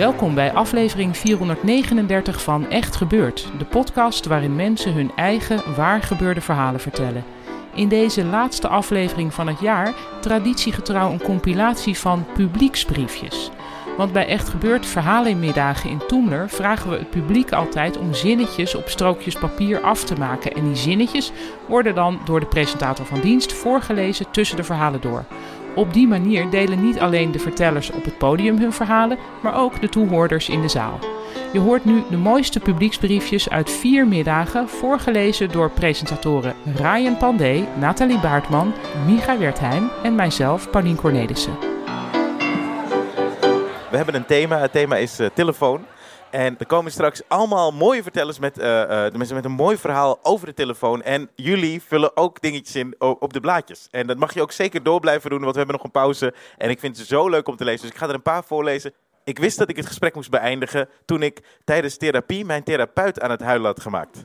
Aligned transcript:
Welkom 0.00 0.34
bij 0.34 0.52
aflevering 0.52 1.16
439 1.16 2.42
van 2.42 2.70
Echt 2.70 2.96
Gebeurd, 2.96 3.50
de 3.58 3.64
podcast 3.64 4.26
waarin 4.26 4.56
mensen 4.56 4.92
hun 4.92 5.12
eigen 5.16 5.74
waar 5.76 6.02
gebeurde 6.02 6.40
verhalen 6.40 6.80
vertellen. 6.80 7.24
In 7.74 7.88
deze 7.88 8.24
laatste 8.24 8.68
aflevering 8.68 9.34
van 9.34 9.46
het 9.46 9.60
jaar 9.60 9.94
traditiegetrouw 10.20 11.10
een 11.10 11.22
compilatie 11.22 11.98
van 11.98 12.26
publieksbriefjes. 12.34 13.50
Want 13.96 14.12
bij 14.12 14.26
Echt 14.26 14.48
Gebeurd 14.48 14.86
verhalenmiddagen 14.86 15.90
in 15.90 16.02
Toemler 16.06 16.48
vragen 16.48 16.90
we 16.90 16.96
het 16.96 17.10
publiek 17.10 17.52
altijd 17.52 17.98
om 17.98 18.14
zinnetjes 18.14 18.74
op 18.74 18.88
strookjes 18.88 19.34
papier 19.34 19.80
af 19.80 20.04
te 20.04 20.14
maken. 20.14 20.54
En 20.54 20.64
die 20.64 20.76
zinnetjes 20.76 21.32
worden 21.68 21.94
dan 21.94 22.20
door 22.24 22.40
de 22.40 22.46
presentator 22.46 23.06
van 23.06 23.20
dienst 23.20 23.52
voorgelezen 23.52 24.30
tussen 24.30 24.56
de 24.56 24.64
verhalen 24.64 25.00
door. 25.00 25.24
Op 25.74 25.92
die 25.92 26.08
manier 26.08 26.50
delen 26.50 26.82
niet 26.82 26.98
alleen 26.98 27.32
de 27.32 27.38
vertellers 27.38 27.90
op 27.90 28.04
het 28.04 28.18
podium 28.18 28.58
hun 28.58 28.72
verhalen, 28.72 29.18
maar 29.42 29.56
ook 29.56 29.80
de 29.80 29.88
toehoorders 29.88 30.48
in 30.48 30.60
de 30.60 30.68
zaal. 30.68 30.98
Je 31.52 31.58
hoort 31.58 31.84
nu 31.84 32.02
de 32.10 32.16
mooiste 32.16 32.60
publieksbriefjes 32.60 33.50
uit 33.50 33.70
vier 33.70 34.06
middagen, 34.06 34.68
voorgelezen 34.68 35.48
door 35.48 35.70
presentatoren 35.70 36.54
Ryan 36.76 37.16
Pandey, 37.16 37.68
Nathalie 37.78 38.20
Baartman, 38.20 38.72
Micha 39.06 39.38
Wertheim 39.38 39.90
en 40.02 40.14
mijzelf, 40.14 40.70
Paulien 40.70 40.96
Cornelissen. 40.96 41.58
We 43.90 43.96
hebben 43.96 44.14
een 44.14 44.26
thema. 44.26 44.58
Het 44.58 44.72
thema 44.72 44.96
is 44.96 45.20
uh, 45.20 45.26
telefoon. 45.34 45.86
En 46.30 46.58
er 46.58 46.66
komen 46.66 46.92
straks 46.92 47.22
allemaal 47.28 47.72
mooie 47.72 48.02
vertellers 48.02 48.38
met, 48.38 48.58
uh, 48.58 48.64
de 48.64 49.12
mensen 49.16 49.36
met 49.36 49.44
een 49.44 49.50
mooi 49.50 49.76
verhaal 49.76 50.18
over 50.22 50.46
de 50.46 50.54
telefoon. 50.54 51.02
En 51.02 51.30
jullie 51.34 51.82
vullen 51.82 52.16
ook 52.16 52.40
dingetjes 52.40 52.76
in 52.76 52.94
op 52.98 53.32
de 53.32 53.40
blaadjes. 53.40 53.88
En 53.90 54.06
dat 54.06 54.18
mag 54.18 54.34
je 54.34 54.42
ook 54.42 54.52
zeker 54.52 54.82
door 54.82 55.00
blijven 55.00 55.30
doen, 55.30 55.40
want 55.40 55.52
we 55.52 55.58
hebben 55.58 55.76
nog 55.76 55.84
een 55.84 55.90
pauze. 55.90 56.34
En 56.58 56.70
ik 56.70 56.78
vind 56.80 56.96
ze 56.96 57.04
zo 57.04 57.28
leuk 57.28 57.48
om 57.48 57.56
te 57.56 57.64
lezen. 57.64 57.80
Dus 57.80 57.90
ik 57.90 57.96
ga 57.96 58.08
er 58.08 58.14
een 58.14 58.22
paar 58.22 58.44
voorlezen. 58.44 58.92
Ik 59.24 59.38
wist 59.38 59.58
dat 59.58 59.68
ik 59.68 59.76
het 59.76 59.86
gesprek 59.86 60.14
moest 60.14 60.30
beëindigen 60.30 60.88
toen 61.04 61.22
ik 61.22 61.40
tijdens 61.64 61.96
therapie 61.96 62.44
mijn 62.44 62.62
therapeut 62.62 63.20
aan 63.20 63.30
het 63.30 63.40
huilen 63.40 63.66
had 63.66 63.80
gemaakt. 63.80 64.24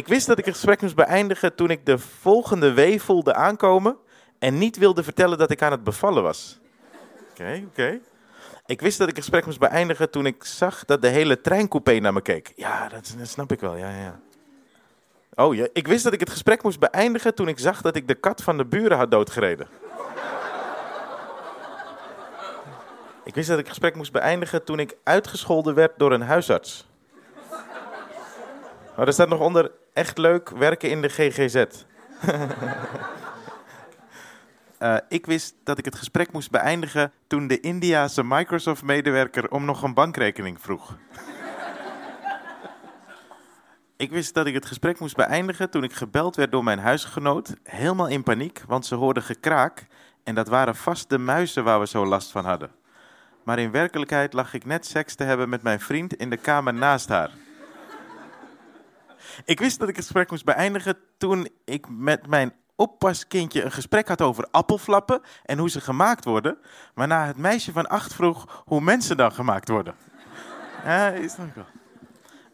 ik 0.00 0.08
wist 0.08 0.26
dat 0.26 0.38
ik 0.38 0.44
het 0.44 0.54
gesprek 0.54 0.80
moest 0.82 0.94
beëindigen 0.94 1.54
toen 1.54 1.70
ik 1.70 1.86
de 1.86 1.98
volgende 1.98 2.72
wee 2.72 3.02
voelde 3.02 3.34
aankomen 3.34 3.96
en 4.38 4.58
niet 4.58 4.76
wilde 4.76 5.02
vertellen 5.02 5.38
dat 5.38 5.50
ik 5.50 5.62
aan 5.62 5.72
het 5.72 5.84
bevallen 5.84 6.22
was. 6.22 6.60
Oké, 7.30 7.62
oké. 7.66 8.00
Ik 8.68 8.80
wist 8.80 8.98
dat 8.98 9.08
ik 9.08 9.14
het 9.14 9.24
gesprek 9.24 9.46
moest 9.46 9.58
beëindigen 9.58 10.10
toen 10.10 10.26
ik 10.26 10.44
zag 10.44 10.84
dat 10.84 11.02
de 11.02 11.08
hele 11.08 11.40
treincoupé 11.40 11.98
naar 11.98 12.12
me 12.12 12.20
keek. 12.20 12.52
Ja, 12.56 12.88
dat, 12.88 13.14
snap 13.22 13.52
ik 13.52 13.60
wel. 13.60 13.76
Ja, 13.76 13.90
ja. 13.90 14.20
Oh 15.34 15.54
ja, 15.54 15.66
ik 15.72 15.86
wist 15.86 16.04
dat 16.04 16.12
ik 16.12 16.20
het 16.20 16.30
gesprek 16.30 16.62
moest 16.62 16.78
beëindigen 16.78 17.34
toen 17.34 17.48
ik 17.48 17.58
zag 17.58 17.82
dat 17.82 17.96
ik 17.96 18.08
de 18.08 18.14
kat 18.14 18.42
van 18.42 18.56
de 18.56 18.64
buren 18.64 18.96
had 18.96 19.10
doodgereden. 19.10 19.68
ik 23.24 23.34
wist 23.34 23.48
dat 23.48 23.58
ik 23.58 23.64
het 23.64 23.74
gesprek 23.74 23.94
moest 23.94 24.12
beëindigen 24.12 24.64
toen 24.64 24.78
ik 24.78 24.96
uitgescholden 25.02 25.74
werd 25.74 25.98
door 25.98 26.12
een 26.12 26.22
huisarts. 26.22 26.88
Maar 28.96 29.06
er 29.06 29.12
staat 29.12 29.28
nog 29.28 29.40
onder 29.40 29.70
echt 29.92 30.18
leuk 30.18 30.50
werken 30.50 30.90
in 30.90 31.02
de 31.02 31.08
GGZ. 31.08 31.64
Uh, 34.78 34.96
ik 35.08 35.26
wist 35.26 35.54
dat 35.64 35.78
ik 35.78 35.84
het 35.84 35.94
gesprek 35.94 36.32
moest 36.32 36.50
beëindigen 36.50 37.12
toen 37.26 37.46
de 37.46 37.60
Indiase 37.60 38.24
Microsoft-medewerker 38.24 39.50
om 39.50 39.64
nog 39.64 39.82
een 39.82 39.94
bankrekening 39.94 40.60
vroeg. 40.60 40.96
ik 43.96 44.10
wist 44.10 44.34
dat 44.34 44.46
ik 44.46 44.54
het 44.54 44.66
gesprek 44.66 44.98
moest 44.98 45.16
beëindigen 45.16 45.70
toen 45.70 45.84
ik 45.84 45.92
gebeld 45.92 46.36
werd 46.36 46.50
door 46.50 46.64
mijn 46.64 46.78
huisgenoot, 46.78 47.54
helemaal 47.62 48.08
in 48.08 48.22
paniek, 48.22 48.62
want 48.66 48.86
ze 48.86 48.94
hoorden 48.94 49.22
gekraak 49.22 49.86
en 50.24 50.34
dat 50.34 50.48
waren 50.48 50.76
vast 50.76 51.08
de 51.08 51.18
muizen 51.18 51.64
waar 51.64 51.80
we 51.80 51.86
zo 51.86 52.06
last 52.06 52.30
van 52.30 52.44
hadden. 52.44 52.70
Maar 53.44 53.58
in 53.58 53.70
werkelijkheid 53.70 54.32
lag 54.32 54.54
ik 54.54 54.64
net 54.64 54.86
seks 54.86 55.14
te 55.14 55.24
hebben 55.24 55.48
met 55.48 55.62
mijn 55.62 55.80
vriend 55.80 56.14
in 56.14 56.30
de 56.30 56.36
kamer 56.36 56.74
naast 56.74 57.08
haar. 57.08 57.30
Ik 59.44 59.58
wist 59.58 59.78
dat 59.78 59.88
ik 59.88 59.96
het 59.96 60.04
gesprek 60.04 60.30
moest 60.30 60.44
beëindigen 60.44 60.98
toen 61.16 61.48
ik 61.64 61.86
met 61.88 62.26
mijn 62.26 62.52
oppaskindje 62.78 63.62
een 63.62 63.72
gesprek 63.72 64.08
had 64.08 64.22
over 64.22 64.48
appelflappen 64.50 65.20
en 65.44 65.58
hoe 65.58 65.70
ze 65.70 65.80
gemaakt 65.80 66.24
worden. 66.24 66.58
Waarna 66.94 67.26
het 67.26 67.36
meisje 67.36 67.72
van 67.72 67.86
acht 67.86 68.14
vroeg 68.14 68.62
hoe 68.64 68.80
mensen 68.80 69.16
dan 69.16 69.32
gemaakt 69.32 69.68
worden. 69.68 69.94
Ja, 70.84 71.08
is 71.08 71.34
dat 71.34 71.46
wel. 71.54 71.66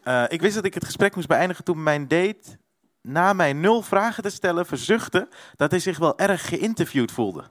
Uh, 0.03 0.23
ik 0.27 0.41
wist 0.41 0.55
dat 0.55 0.65
ik 0.65 0.73
het 0.73 0.85
gesprek 0.85 1.15
moest 1.15 1.27
beëindigen 1.27 1.63
toen 1.63 1.83
mijn 1.83 2.07
date, 2.07 2.57
na 3.01 3.33
mij 3.33 3.53
nul 3.53 3.81
vragen 3.81 4.23
te 4.23 4.29
stellen, 4.29 4.65
verzuchtte 4.65 5.27
dat 5.55 5.71
hij 5.71 5.79
zich 5.79 5.97
wel 5.97 6.17
erg 6.17 6.47
geïnterviewd 6.47 7.11
voelde. 7.11 7.43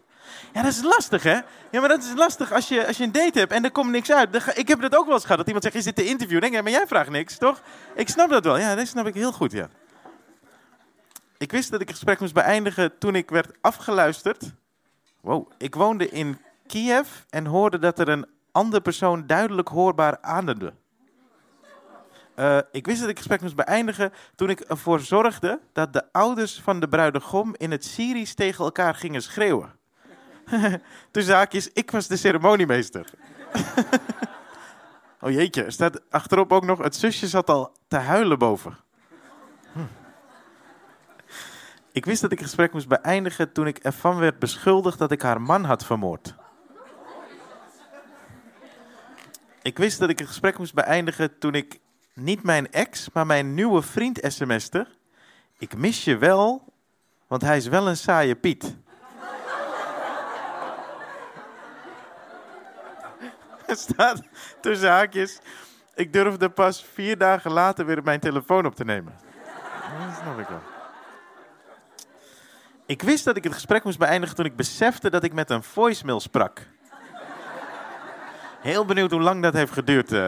Ja, 0.53 0.63
dat 0.63 0.73
is 0.73 0.83
lastig, 0.83 1.23
hè? 1.23 1.41
Ja, 1.71 1.81
maar 1.81 1.89
dat 1.89 2.03
is 2.03 2.13
lastig 2.15 2.53
als 2.53 2.69
je, 2.69 2.87
als 2.87 2.97
je 2.97 3.05
een 3.05 3.13
date 3.13 3.39
hebt 3.39 3.53
en 3.53 3.65
er 3.65 3.71
komt 3.71 3.91
niks 3.91 4.13
uit. 4.13 4.57
Ik 4.59 4.69
heb 4.69 4.81
dat 4.81 4.97
ook 4.97 5.05
wel 5.05 5.15
eens 5.15 5.23
gehad, 5.23 5.39
dat 5.39 5.47
iemand 5.47 5.65
zegt, 5.65 5.77
is 5.77 5.85
dit 5.85 5.97
de 5.97 6.05
interview? 6.05 6.41
denk 6.41 6.55
ik, 6.55 6.63
maar 6.63 6.73
jij 6.73 6.87
vraagt 6.87 7.11
niks, 7.11 7.39
toch? 7.39 7.63
Ik 7.95 8.09
snap 8.09 8.31
dat 8.31 8.45
wel. 8.45 8.59
Ja, 8.59 8.75
dat 8.75 8.87
snap 8.87 9.07
ik 9.07 9.15
heel 9.15 9.33
goed, 9.33 9.53
ja. 9.53 9.69
Ik 11.45 11.53
wist 11.53 11.71
dat 11.71 11.81
ik 11.81 11.89
het 11.89 11.97
gesprek 11.97 12.21
moest 12.21 12.35
beëindigen 12.35 12.99
toen 12.99 13.15
ik 13.15 13.31
werd 13.31 13.53
afgeluisterd. 13.61 14.55
Wow, 15.21 15.51
ik 15.59 15.75
woonde 15.75 16.09
in 16.09 16.39
Kiev 16.67 17.09
en 17.31 17.47
hoorde 17.47 17.79
dat 17.79 17.99
er 17.99 18.09
een 18.09 18.27
andere 18.53 18.83
persoon 18.83 19.27
duidelijk 19.27 19.69
hoorbaar 19.69 20.19
ademde. 20.21 20.73
Uh, 22.37 22.59
ik 22.73 22.87
wist 22.87 23.01
dat 23.01 23.09
ik 23.09 23.17
het 23.17 23.27
gesprek 23.27 23.41
moest 23.41 23.55
beëindigen 23.55 24.13
toen 24.35 24.51
ik 24.51 24.61
ervoor 24.61 25.01
zorgde 25.01 25.61
dat 25.73 25.93
de 25.93 26.13
ouders 26.13 26.61
van 26.61 26.81
de 26.81 26.89
bruidegom 26.89 27.55
in 27.57 27.71
het 27.71 27.85
Syrisch 27.85 28.35
tegen 28.35 28.65
elkaar 28.65 28.95
gingen 28.95 29.23
schreeuwen. 29.23 29.73
Toen 31.11 31.23
zaakjes, 31.23 31.69
ik 31.73 31.91
was 31.91 32.07
de 32.07 32.17
ceremoniemeester. 32.17 33.11
oh 35.21 35.31
jeetje, 35.31 35.71
staat 35.71 36.11
achterop 36.11 36.53
ook 36.53 36.65
nog, 36.65 36.79
het 36.79 36.97
zusje 36.97 37.29
zat 37.29 37.51
al 37.51 37.73
te 37.89 37.97
huilen 37.97 38.39
boven. 38.39 38.84
Ik 41.95 42.05
wist 42.05 42.21
dat 42.21 42.33
ik 42.33 42.39
het 42.39 42.47
gesprek 42.47 42.73
moest 42.73 42.89
beëindigen 42.89 43.53
toen 43.53 43.67
ik 43.67 43.79
ervan 43.79 44.17
werd 44.17 44.39
beschuldigd 44.39 44.99
dat 44.99 45.11
ik 45.11 45.23
haar 45.23 45.41
man 45.41 45.65
had 45.65 45.85
vermoord. 45.85 46.35
Ik 49.63 49.79
wist 49.79 49.99
dat 49.99 50.09
ik 50.09 50.19
het 50.19 50.29
gesprek 50.29 50.59
moest 50.59 50.75
beëindigen 50.75 51.39
toen 51.39 51.55
ik 51.55 51.81
niet 52.13 52.43
mijn 52.43 52.73
ex, 52.73 53.09
maar 53.13 53.27
mijn 53.27 53.55
nieuwe 53.55 53.83
vriend 53.83 54.19
sms'te. 54.23 54.87
Ik 55.59 55.77
mis 55.77 56.05
je 56.05 56.19
wel, 56.19 56.73
want 57.27 57.43
hij 57.43 57.57
is 57.57 57.67
wel 57.67 57.89
een 57.89 57.97
saaie 57.97 58.35
Piet. 58.35 58.65
Er 63.67 63.77
staat 63.77 64.23
tussen 64.61 64.91
haakjes. 64.91 65.41
Ik 65.95 66.13
durfde 66.13 66.49
pas 66.49 66.85
vier 66.93 67.19
dagen 67.19 67.51
later 67.51 67.87
weer 67.87 68.03
mijn 68.03 68.21
telefoon 68.21 68.67
op 68.67 68.75
te 68.75 68.85
nemen. 68.85 69.15
Dat 70.07 70.17
snap 70.23 70.39
ik 70.39 70.49
wel. 70.49 70.74
Ik 72.87 73.03
wist 73.03 73.25
dat 73.25 73.37
ik 73.37 73.45
het 73.45 73.53
gesprek 73.53 73.85
moest 73.85 73.99
beëindigen 73.99 74.37
toen 74.37 74.45
ik 74.45 74.57
besefte 74.57 75.11
dat 75.11 75.25
ik 75.25 75.33
met 75.33 75.51
een 75.51 75.63
voicemail 75.63 76.21
sprak. 76.21 76.67
Heel 78.61 78.85
benieuwd 78.85 79.11
hoe 79.11 79.21
lang 79.21 79.43
dat 79.43 79.55
heeft 79.55 79.73
geduurd. 79.73 80.13
Uh, 80.13 80.19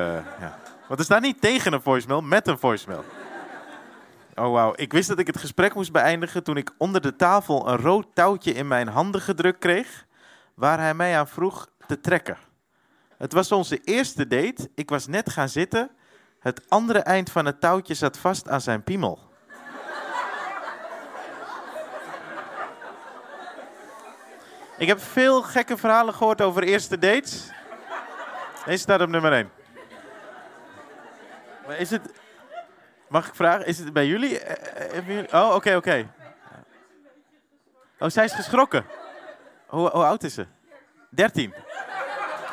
ja. 0.41 0.59
Want 0.89 0.99
er 0.99 1.05
staat 1.05 1.23
niet 1.23 1.41
tegen 1.41 1.73
een 1.73 1.83
voicemail, 1.83 2.21
met 2.21 2.47
een 2.47 2.59
voicemail. 2.59 3.05
Oh 4.35 4.53
wauw, 4.53 4.73
ik 4.77 4.93
wist 4.93 5.09
dat 5.09 5.19
ik 5.19 5.27
het 5.27 5.39
gesprek 5.39 5.75
moest 5.75 5.93
beëindigen 5.93 6.43
toen 6.43 6.57
ik 6.57 6.71
onder 6.79 7.01
de 7.01 7.17
tafel 7.17 7.69
een 7.69 7.77
rood 7.77 8.07
touwtje 8.15 8.53
in 8.53 8.69
mijn 8.69 8.89
handen 8.89 9.21
gedrukt 9.21 9.59
kreeg, 9.59 10.07
waar 10.55 10.79
hij 10.79 10.95
mij 10.95 11.19
aan 11.19 11.29
vroeg 11.29 11.69
te 11.87 12.01
trekken. 12.01 12.37
Het 13.17 13.33
was 13.33 13.53
onze 13.53 13.81
eerste 13.81 14.27
date, 14.27 14.71
ik 14.75 14.91
was 14.91 15.07
net 15.07 15.31
gaan 15.31 15.49
zitten, 15.49 15.91
het 16.41 16.63
andere 16.69 16.99
eind 16.99 17.31
van 17.31 17.47
het 17.47 17.61
touwtje 17.61 17.95
zat 17.95 18.19
vast 18.19 18.49
aan 18.49 18.61
zijn 18.61 18.83
piemel. 18.83 19.26
Ik 24.79 24.87
heb 24.87 25.01
veel 25.01 25.43
gekke 25.43 25.77
verhalen 25.77 26.15
gehoord 26.15 26.43
over 26.43 26.63
eerste 26.63 26.99
dates. 26.99 27.51
Deze 28.65 28.79
staat 28.79 29.01
op 29.01 29.09
nummer 29.09 29.33
1. 29.33 29.51
Maar 31.67 31.79
is 31.79 31.91
het... 31.91 32.11
Mag 33.09 33.27
ik 33.29 33.35
vragen, 33.35 33.67
is 33.67 33.79
het 33.79 33.93
bij 33.93 34.07
jullie? 34.07 34.39
Eh, 34.39 35.19
eh, 35.19 35.25
Oh, 35.33 35.55
oké, 35.55 35.77
oké. 35.77 36.09
Oh, 37.99 38.09
zij 38.09 38.25
is 38.25 38.33
geschrokken. 38.33 38.85
Hoe, 39.67 39.91
hoe 39.91 40.05
oud 40.05 40.23
is 40.23 40.35
ze? 40.35 40.47
13. 41.11 41.55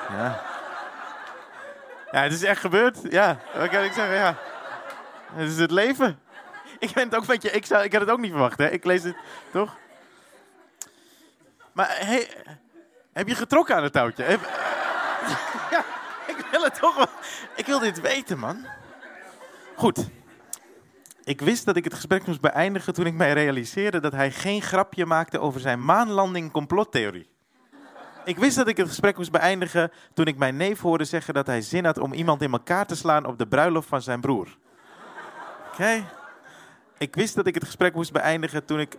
Ja. 0.09 0.41
Ja, 2.11 2.21
het 2.21 2.33
is 2.33 2.43
echt 2.43 2.61
gebeurd. 2.61 2.97
Ja, 3.09 3.37
wat 3.55 3.69
kan 3.69 3.83
ik 3.83 3.91
zeggen? 3.91 4.15
Ja. 4.15 4.35
Het 5.33 5.49
is 5.49 5.57
het 5.57 5.71
leven. 5.71 6.19
Ik 6.79 6.93
ben 6.93 7.03
het 7.03 7.15
ook 7.15 7.27
met 7.27 7.41
je. 7.41 7.51
Ik, 7.51 7.65
zou, 7.65 7.83
ik 7.83 7.91
had 7.91 8.01
het 8.01 8.09
ook 8.09 8.19
niet 8.19 8.31
verwacht, 8.31 8.57
hè? 8.57 8.69
Ik 8.69 8.83
lees 8.83 9.03
het 9.03 9.15
toch? 9.51 9.75
Maar 11.73 11.95
hey, 11.99 12.27
heb 13.13 13.27
je 13.27 13.35
getrokken 13.35 13.75
aan 13.75 13.83
het 13.83 13.93
touwtje? 13.93 14.25
Ja, 15.71 15.85
ik 16.27 16.45
wil 16.51 16.63
het 16.63 16.79
toch 16.79 16.95
wel. 16.95 17.07
Ik 17.55 17.65
wil 17.65 17.79
dit 17.79 18.01
weten, 18.01 18.39
man. 18.39 18.65
Goed. 19.75 20.09
Ik 21.23 21.41
wist 21.41 21.65
dat 21.65 21.75
ik 21.75 21.83
het 21.83 21.93
gesprek 21.93 22.25
moest 22.25 22.41
beëindigen 22.41 22.93
toen 22.93 23.05
ik 23.05 23.13
mij 23.13 23.33
realiseerde 23.33 23.99
dat 23.99 24.11
hij 24.11 24.31
geen 24.31 24.61
grapje 24.61 25.05
maakte 25.05 25.39
over 25.39 25.59
zijn 25.59 25.85
maanlanding 25.85 26.51
complottheorie. 26.51 27.29
Ik 28.25 28.37
wist 28.37 28.55
dat 28.55 28.67
ik 28.67 28.77
het 28.77 28.87
gesprek 28.87 29.17
moest 29.17 29.31
beëindigen 29.31 29.91
toen 30.13 30.25
ik 30.25 30.37
mijn 30.37 30.55
neef 30.55 30.81
hoorde 30.81 31.05
zeggen 31.05 31.33
dat 31.33 31.47
hij 31.47 31.61
zin 31.61 31.85
had 31.85 31.97
om 31.97 32.13
iemand 32.13 32.41
in 32.41 32.51
elkaar 32.51 32.85
te 32.85 32.95
slaan 32.95 33.25
op 33.25 33.37
de 33.37 33.47
bruiloft 33.47 33.87
van 33.87 34.01
zijn 34.01 34.21
broer. 34.21 34.57
Oké. 35.71 36.05
Ik 36.97 37.15
wist 37.15 37.35
dat 37.35 37.47
ik 37.47 37.53
het 37.53 37.63
gesprek 37.63 37.93
moest 37.93 38.11
beëindigen 38.11 38.65
toen 38.65 38.79
ik 38.79 38.97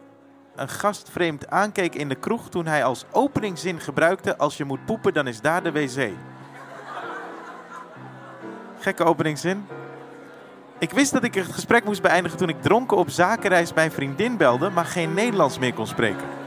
een 0.56 0.68
gast 0.68 1.08
vreemd 1.10 1.50
aankeek 1.50 1.94
in 1.94 2.08
de 2.08 2.14
kroeg 2.14 2.48
toen 2.48 2.66
hij 2.66 2.84
als 2.84 3.04
openingzin 3.10 3.80
gebruikte 3.80 4.36
als 4.36 4.56
je 4.56 4.64
moet 4.64 4.84
poepen 4.84 5.14
dan 5.14 5.26
is 5.26 5.40
daar 5.40 5.62
de 5.62 5.72
wc. 5.72 6.10
Gekke 8.78 9.04
openingzin. 9.04 9.66
Ik 10.78 10.90
wist 10.90 11.12
dat 11.12 11.24
ik 11.24 11.34
het 11.34 11.46
gesprek 11.52 11.84
moest 11.84 12.02
beëindigen 12.02 12.38
toen 12.38 12.48
ik 12.48 12.62
dronken 12.62 12.96
op 12.96 13.10
zakenreis 13.10 13.72
mijn 13.72 13.92
vriendin 13.92 14.36
belde, 14.36 14.70
maar 14.70 14.84
geen 14.84 15.14
Nederlands 15.14 15.58
meer 15.58 15.74
kon 15.74 15.86
spreken. 15.86 16.43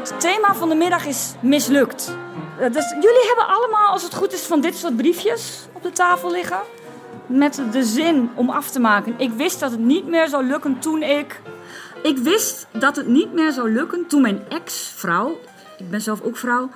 Het 0.00 0.20
thema 0.20 0.54
van 0.54 0.68
de 0.68 0.74
middag 0.74 1.06
is 1.06 1.34
mislukt. 1.40 2.16
Eh, 2.58 2.72
Dus 2.72 2.90
jullie 2.90 3.26
hebben 3.26 3.46
allemaal, 3.46 3.88
als 3.88 4.02
het 4.02 4.14
goed 4.14 4.32
is, 4.32 4.42
van 4.42 4.60
dit 4.60 4.76
soort 4.76 4.96
briefjes 4.96 5.68
op 5.72 5.82
de 5.82 5.90
tafel 5.92 6.30
liggen. 6.30 6.60
Met 7.26 7.62
de 7.72 7.84
zin 7.84 8.30
om 8.34 8.50
af 8.50 8.70
te 8.70 8.80
maken. 8.80 9.14
Ik 9.16 9.30
wist 9.32 9.60
dat 9.60 9.70
het 9.70 9.80
niet 9.80 10.06
meer 10.06 10.28
zou 10.28 10.44
lukken 10.44 10.78
toen 10.78 11.02
ik. 11.02 11.40
Ik 12.02 12.18
wist 12.18 12.66
dat 12.72 12.96
het 12.96 13.06
niet 13.06 13.32
meer 13.32 13.52
zou 13.52 13.72
lukken 13.72 14.06
toen 14.06 14.22
mijn 14.22 14.42
ex-vrouw. 14.48 15.38
Ik 15.78 15.90
ben 15.90 16.00
zelf 16.00 16.20
ook 16.22 16.36
vrouw. 16.36 16.70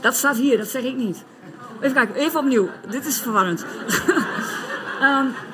Dat 0.00 0.16
staat 0.16 0.36
hier, 0.36 0.58
dat 0.58 0.68
zeg 0.68 0.82
ik 0.82 0.96
niet. 0.96 1.24
Even 1.80 1.94
kijken, 1.94 2.14
even 2.14 2.40
opnieuw. 2.40 2.68
Dit 2.88 3.06
is 3.06 3.18
verwarrend. 3.20 3.64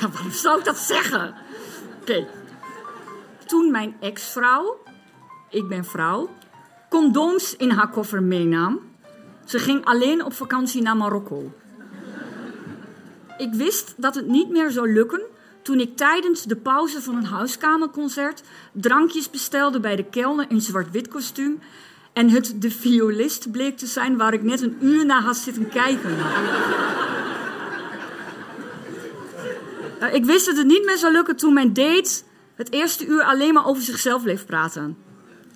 Ja, 0.00 0.08
waarom 0.12 0.30
zou 0.32 0.58
ik 0.58 0.64
dat 0.64 0.78
zeggen? 0.78 1.34
Oké. 2.00 2.26
Toen 3.46 3.70
mijn 3.70 3.96
ex-vrouw 4.00 4.81
ik 5.52 5.68
ben 5.68 5.84
vrouw, 5.84 6.30
condooms 6.90 7.56
in 7.56 7.70
haar 7.70 7.90
koffer 7.90 8.22
meenam. 8.22 8.80
Ze 9.44 9.58
ging 9.58 9.84
alleen 9.84 10.24
op 10.24 10.32
vakantie 10.32 10.82
naar 10.82 10.96
Marokko. 10.96 11.52
Ik 13.38 13.52
wist 13.52 13.94
dat 13.96 14.14
het 14.14 14.26
niet 14.26 14.50
meer 14.50 14.70
zou 14.70 14.92
lukken 14.92 15.22
toen 15.62 15.80
ik 15.80 15.96
tijdens 15.96 16.42
de 16.42 16.56
pauze 16.56 17.02
van 17.02 17.16
een 17.16 17.24
huiskamerconcert 17.24 18.42
drankjes 18.72 19.30
bestelde 19.30 19.80
bij 19.80 19.96
de 19.96 20.04
kelner 20.04 20.46
in 20.48 20.60
zwart-wit 20.60 21.08
kostuum 21.08 21.60
en 22.12 22.28
het 22.28 22.54
de 22.58 22.70
violist 22.70 23.50
bleek 23.50 23.76
te 23.76 23.86
zijn 23.86 24.16
waar 24.16 24.32
ik 24.32 24.42
net 24.42 24.60
een 24.60 24.76
uur 24.80 25.06
naar 25.06 25.22
had 25.22 25.36
zitten 25.36 25.68
kijken. 25.68 26.16
Eh, 29.98 30.14
Ik 30.14 30.24
wist 30.24 30.46
dat 30.46 30.56
het 30.56 30.66
niet 30.66 30.84
meer 30.84 30.98
zou 30.98 31.12
lukken 31.12 31.36
toen 31.36 31.54
mijn 31.54 31.72
date 31.72 32.22
het 32.54 32.72
eerste 32.72 33.06
uur 33.06 33.22
alleen 33.22 33.54
maar 33.54 33.66
over 33.66 33.82
zichzelf 33.82 34.22
bleef 34.22 34.46
praten. 34.46 34.96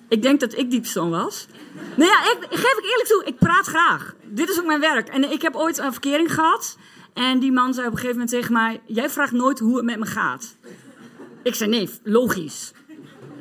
Ik 0.09 0.21
denk 0.21 0.39
dat 0.39 0.57
ik 0.57 0.69
die 0.69 0.79
persoon 0.79 1.09
was. 1.09 1.47
Nou 1.95 2.09
ja, 2.09 2.23
ik, 2.23 2.37
geef 2.49 2.77
ik 2.77 2.83
eerlijk 2.83 3.07
toe, 3.07 3.23
ik 3.25 3.37
praat 3.37 3.65
graag. 3.65 4.15
Dit 4.23 4.49
is 4.49 4.59
ook 4.59 4.65
mijn 4.65 4.79
werk. 4.79 5.07
En 5.07 5.31
ik 5.31 5.41
heb 5.41 5.55
ooit 5.55 5.77
een 5.77 5.91
verkering 5.91 6.33
gehad. 6.33 6.77
En 7.13 7.39
die 7.39 7.51
man 7.51 7.73
zei 7.73 7.87
op 7.87 7.91
een 7.91 7.99
gegeven 7.99 8.19
moment 8.19 8.35
tegen 8.35 8.53
mij... 8.53 8.81
Jij 8.85 9.09
vraagt 9.09 9.31
nooit 9.31 9.59
hoe 9.59 9.75
het 9.75 9.85
met 9.85 9.99
me 9.99 10.05
gaat. 10.05 10.57
Ik 11.43 11.55
zei, 11.55 11.69
nee, 11.69 11.89
logisch. 12.03 12.71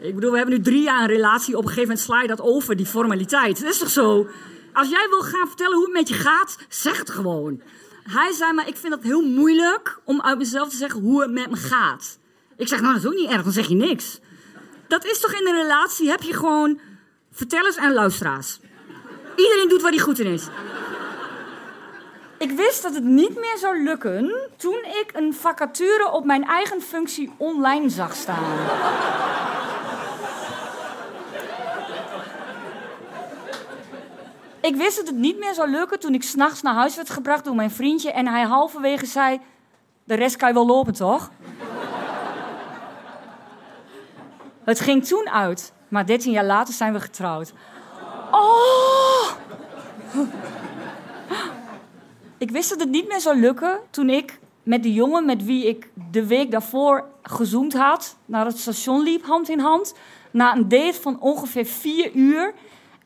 Ik 0.00 0.14
bedoel, 0.14 0.30
we 0.30 0.36
hebben 0.36 0.54
nu 0.56 0.62
drie 0.62 0.82
jaar 0.82 1.00
een 1.00 1.06
relatie. 1.06 1.56
Op 1.56 1.62
een 1.62 1.68
gegeven 1.68 1.88
moment 1.88 2.06
sla 2.06 2.22
je 2.22 2.28
dat 2.28 2.40
over, 2.40 2.76
die 2.76 2.86
formaliteit. 2.86 3.60
Dat 3.60 3.70
is 3.70 3.78
toch 3.78 3.90
zo? 3.90 4.28
Als 4.72 4.88
jij 4.88 5.06
wil 5.08 5.20
gaan 5.20 5.46
vertellen 5.46 5.74
hoe 5.74 5.84
het 5.84 5.92
met 5.92 6.08
je 6.08 6.14
gaat, 6.14 6.56
zeg 6.68 6.98
het 6.98 7.10
gewoon. 7.10 7.60
Hij 8.02 8.32
zei, 8.32 8.52
maar 8.52 8.68
ik 8.68 8.76
vind 8.76 8.94
het 8.94 9.02
heel 9.02 9.22
moeilijk 9.22 10.00
om 10.04 10.20
uit 10.20 10.38
mezelf 10.38 10.68
te 10.68 10.76
zeggen 10.76 11.00
hoe 11.00 11.22
het 11.22 11.30
met 11.30 11.50
me 11.50 11.56
gaat. 11.56 12.18
Ik 12.56 12.68
zeg, 12.68 12.80
nou, 12.80 12.92
dat 12.92 13.02
is 13.02 13.08
ook 13.08 13.16
niet 13.16 13.30
erg, 13.30 13.42
dan 13.42 13.52
zeg 13.52 13.68
je 13.68 13.74
niks. 13.74 14.20
Dat 14.88 15.04
is 15.04 15.20
toch 15.20 15.32
in 15.32 15.46
een 15.46 15.54
relatie, 15.54 16.10
heb 16.10 16.22
je 16.22 16.34
gewoon 16.34 16.80
vertellers 17.32 17.76
en 17.76 17.92
luisteraars. 17.92 18.58
Iedereen 19.36 19.68
doet 19.68 19.82
waar 19.82 19.90
hij 19.90 20.00
goed 20.00 20.18
in 20.18 20.32
is. 20.32 20.48
Ik 22.38 22.50
wist 22.50 22.82
dat 22.82 22.94
het 22.94 23.04
niet 23.04 23.38
meer 23.38 23.56
zou 23.58 23.82
lukken 23.82 24.32
toen 24.56 24.78
ik 24.84 25.10
een 25.12 25.34
vacature 25.34 26.10
op 26.10 26.24
mijn 26.24 26.44
eigen 26.44 26.82
functie 26.82 27.32
online 27.36 27.88
zag 27.88 28.14
staan. 28.14 28.44
Ik 34.60 34.76
wist 34.76 34.96
dat 34.96 35.06
het 35.06 35.16
niet 35.16 35.38
meer 35.38 35.54
zou 35.54 35.70
lukken 35.70 36.00
toen 36.00 36.14
ik 36.14 36.22
s'nachts 36.22 36.62
naar 36.62 36.74
huis 36.74 36.96
werd 36.96 37.10
gebracht 37.10 37.44
door 37.44 37.54
mijn 37.54 37.70
vriendje 37.70 38.12
en 38.12 38.26
hij 38.26 38.42
halverwege 38.42 39.06
zei: 39.06 39.40
De 40.04 40.14
rest 40.14 40.36
kan 40.36 40.48
je 40.48 40.54
wel 40.54 40.66
lopen, 40.66 40.92
toch? 40.92 41.30
Het 44.66 44.80
ging 44.80 45.04
toen 45.04 45.28
uit, 45.28 45.72
maar 45.88 46.06
13 46.06 46.32
jaar 46.32 46.44
later 46.44 46.74
zijn 46.74 46.92
we 46.92 47.00
getrouwd. 47.00 47.52
Oh! 48.30 49.30
Ik 52.38 52.50
wist 52.50 52.68
dat 52.68 52.80
het 52.80 52.90
niet 52.90 53.08
meer 53.08 53.20
zou 53.20 53.40
lukken 53.40 53.78
toen 53.90 54.10
ik 54.10 54.38
met 54.62 54.82
de 54.82 54.92
jongen 54.92 55.24
met 55.24 55.44
wie 55.44 55.66
ik 55.68 55.90
de 56.10 56.26
week 56.26 56.50
daarvoor 56.50 57.04
gezoend 57.22 57.72
had, 57.72 58.16
naar 58.24 58.46
het 58.46 58.58
station 58.58 59.02
liep, 59.02 59.24
hand 59.24 59.48
in 59.48 59.58
hand, 59.58 59.94
na 60.30 60.56
een 60.56 60.68
date 60.68 60.98
van 61.00 61.20
ongeveer 61.20 61.66
vier 61.66 62.12
uur. 62.12 62.54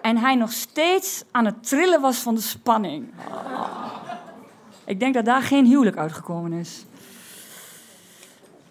En 0.01 0.17
hij 0.17 0.35
nog 0.35 0.53
steeds 0.53 1.25
aan 1.31 1.45
het 1.45 1.69
trillen 1.69 2.01
was 2.01 2.19
van 2.19 2.35
de 2.35 2.41
spanning. 2.41 3.13
Ik 4.85 5.01
denk 5.01 5.15
dat 5.15 5.25
daar 5.25 5.43
geen 5.43 5.67
huwelijk 5.67 5.97
uitgekomen 5.97 6.53
is. 6.53 6.85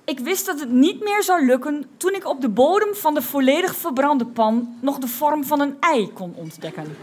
Ik 0.09 0.19
wist 0.19 0.45
dat 0.45 0.59
het 0.59 0.71
niet 0.71 1.03
meer 1.03 1.23
zou 1.23 1.45
lukken 1.45 1.85
toen 1.97 2.13
ik 2.13 2.27
op 2.27 2.41
de 2.41 2.49
bodem 2.49 2.95
van 2.95 3.13
de 3.13 3.21
volledig 3.21 3.75
verbrande 3.75 4.25
pan 4.25 4.77
nog 4.81 4.97
de 4.97 5.07
vorm 5.07 5.43
van 5.43 5.59
een 5.59 5.77
ei 5.79 6.13
kon 6.13 6.33
ontdekken. 6.35 6.97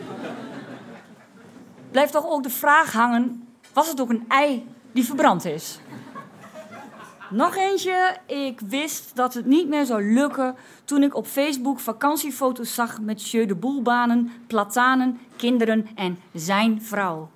Blijft 1.90 2.12
toch 2.12 2.26
ook 2.26 2.42
de 2.42 2.50
vraag 2.50 2.92
hangen: 2.92 3.48
was 3.72 3.88
het 3.88 4.00
ook 4.00 4.10
een 4.10 4.24
ei 4.28 4.66
die 4.92 5.04
verbrand 5.04 5.44
is? 5.44 5.78
Nog 7.30 7.56
eentje. 7.56 8.16
Ik 8.26 8.60
wist 8.60 9.10
dat 9.14 9.34
het 9.34 9.46
niet 9.46 9.68
meer 9.68 9.86
zou 9.86 10.12
lukken 10.12 10.56
toen 10.84 11.02
ik 11.02 11.14
op 11.14 11.26
Facebook 11.26 11.80
vakantiefoto's 11.80 12.74
zag 12.74 13.00
met 13.00 13.30
jeu 13.30 13.46
de 13.46 13.54
boelbanen, 13.54 14.32
platanen, 14.46 15.20
kinderen 15.36 15.88
en 15.94 16.18
zijn 16.32 16.82
vrouw. 16.82 17.28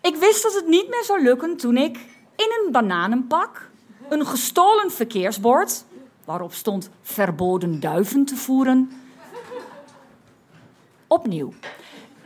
Ik 0.00 0.16
wist 0.16 0.42
dat 0.42 0.54
het 0.54 0.66
niet 0.66 0.88
meer 0.88 1.04
zou 1.04 1.22
lukken 1.22 1.56
toen 1.56 1.76
ik 1.76 1.98
in 2.36 2.64
een 2.64 2.72
bananenpak 2.72 3.70
een 4.08 4.26
gestolen 4.26 4.90
verkeersbord, 4.90 5.84
waarop 6.24 6.54
stond 6.54 6.90
verboden 7.02 7.80
duiven 7.80 8.24
te 8.24 8.36
voeren, 8.36 8.90
opnieuw. 11.06 11.52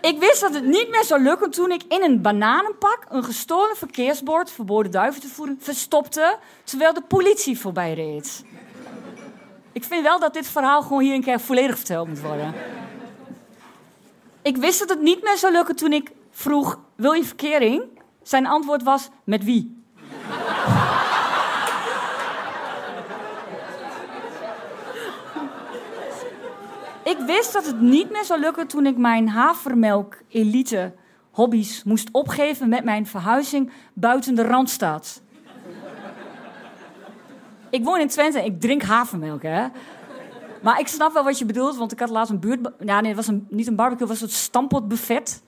Ik 0.00 0.18
wist 0.18 0.40
dat 0.40 0.54
het 0.54 0.64
niet 0.64 0.88
meer 0.90 1.04
zou 1.04 1.22
lukken 1.22 1.50
toen 1.50 1.70
ik 1.70 1.82
in 1.88 2.02
een 2.02 2.22
bananenpak 2.22 3.06
een 3.08 3.24
gestolen 3.24 3.76
verkeersbord, 3.76 4.50
verboden 4.50 4.92
duiven 4.92 5.20
te 5.20 5.28
voeren, 5.28 5.56
verstopte 5.60 6.38
terwijl 6.64 6.94
de 6.94 7.02
politie 7.02 7.58
voorbij 7.60 7.94
reed. 7.94 8.44
Ik 9.72 9.84
vind 9.84 10.02
wel 10.02 10.18
dat 10.18 10.34
dit 10.34 10.46
verhaal 10.46 10.82
gewoon 10.82 11.02
hier 11.02 11.14
een 11.14 11.22
keer 11.22 11.40
volledig 11.40 11.76
verteld 11.76 12.08
moet 12.08 12.20
worden. 12.20 12.54
Ik 14.42 14.56
wist 14.56 14.78
dat 14.78 14.88
het 14.88 15.00
niet 15.00 15.22
meer 15.22 15.36
zou 15.36 15.52
lukken 15.52 15.76
toen 15.76 15.92
ik 15.92 16.10
vroeg: 16.30 16.78
Wil 16.94 17.12
je 17.12 17.24
verkering? 17.24 17.82
Zijn 18.22 18.46
antwoord 18.46 18.82
was: 18.82 19.08
Met 19.24 19.44
wie? 19.44 19.77
Ik 27.08 27.18
wist 27.26 27.52
dat 27.52 27.66
het 27.66 27.80
niet 27.80 28.10
meer 28.10 28.24
zou 28.24 28.40
lukken 28.40 28.66
toen 28.66 28.86
ik 28.86 28.96
mijn 28.96 29.28
havermelk 29.28 30.16
elite 30.28 30.94
hobby's 31.30 31.84
moest 31.84 32.08
opgeven 32.12 32.68
met 32.68 32.84
mijn 32.84 33.06
verhuizing 33.06 33.72
buiten 33.92 34.34
de 34.34 34.42
Randstad. 34.42 35.22
Ik 37.70 37.84
woon 37.84 38.00
in 38.00 38.08
Twente 38.08 38.38
en 38.38 38.44
ik 38.44 38.60
drink 38.60 38.82
havermelk, 38.82 39.42
hè. 39.42 39.66
Maar 40.62 40.80
ik 40.80 40.88
snap 40.88 41.12
wel 41.12 41.24
wat 41.24 41.38
je 41.38 41.44
bedoelt, 41.44 41.76
want 41.76 41.92
ik 41.92 42.00
had 42.00 42.10
laatst 42.10 42.32
een 42.32 42.40
buurt... 42.40 42.70
Ja, 42.78 43.00
nee, 43.00 43.08
het 43.08 43.16
was 43.16 43.26
een, 43.26 43.46
niet 43.50 43.66
een 43.66 43.76
barbecue, 43.76 44.08
het 44.08 44.20
was 44.20 44.30
een 44.30 44.36
stampotbuffet. 44.36 45.42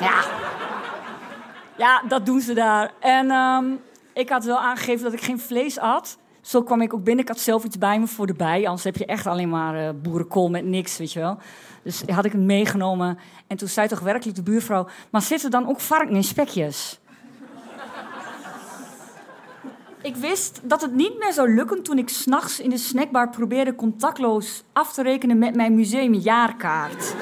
Ja. 0.00 0.24
Ja, 1.76 2.02
dat 2.08 2.26
doen 2.26 2.40
ze 2.40 2.54
daar. 2.54 2.92
En 3.00 3.30
ehm, 3.30 3.66
ik 4.12 4.28
had 4.28 4.44
wel 4.44 4.58
aangegeven 4.58 5.04
dat 5.04 5.12
ik 5.12 5.20
geen 5.20 5.40
vlees 5.40 5.78
at. 5.78 6.18
Zo 6.48 6.62
kwam 6.62 6.80
ik 6.80 6.94
ook 6.94 7.04
binnen. 7.04 7.24
Ik 7.24 7.30
had 7.30 7.40
zelf 7.40 7.64
iets 7.64 7.78
bij 7.78 8.00
me 8.00 8.06
voor 8.06 8.26
de 8.26 8.34
bij. 8.34 8.66
Anders 8.66 8.84
heb 8.84 8.96
je 8.96 9.06
echt 9.06 9.26
alleen 9.26 9.48
maar 9.48 9.82
uh, 9.82 9.88
boerenkool 10.02 10.50
met 10.50 10.64
niks, 10.64 10.98
weet 10.98 11.12
je 11.12 11.20
wel. 11.20 11.38
Dus 11.82 12.02
had 12.06 12.24
ik 12.24 12.32
het 12.32 12.40
meegenomen. 12.40 13.18
En 13.46 13.56
toen 13.56 13.68
zei 13.68 13.88
toch 13.88 14.00
werkelijk 14.00 14.36
de 14.36 14.42
buurvrouw... 14.42 14.88
maar 15.10 15.22
zitten 15.22 15.50
dan 15.50 15.68
ook 15.68 15.80
varken 15.80 16.14
in 16.14 16.24
spekjes? 16.24 17.00
Ik 20.02 20.16
wist 20.16 20.60
dat 20.62 20.80
het 20.80 20.94
niet 20.94 21.18
meer 21.18 21.32
zou 21.32 21.54
lukken 21.54 21.82
toen 21.82 21.98
ik 21.98 22.08
s'nachts 22.08 22.60
in 22.60 22.70
de 22.70 22.78
snackbar 22.78 23.30
probeerde 23.30 23.74
contactloos 23.74 24.64
af 24.72 24.92
te 24.92 25.02
rekenen 25.02 25.38
met 25.38 25.54
mijn 25.54 25.74
museumjaarkaart. 25.74 27.14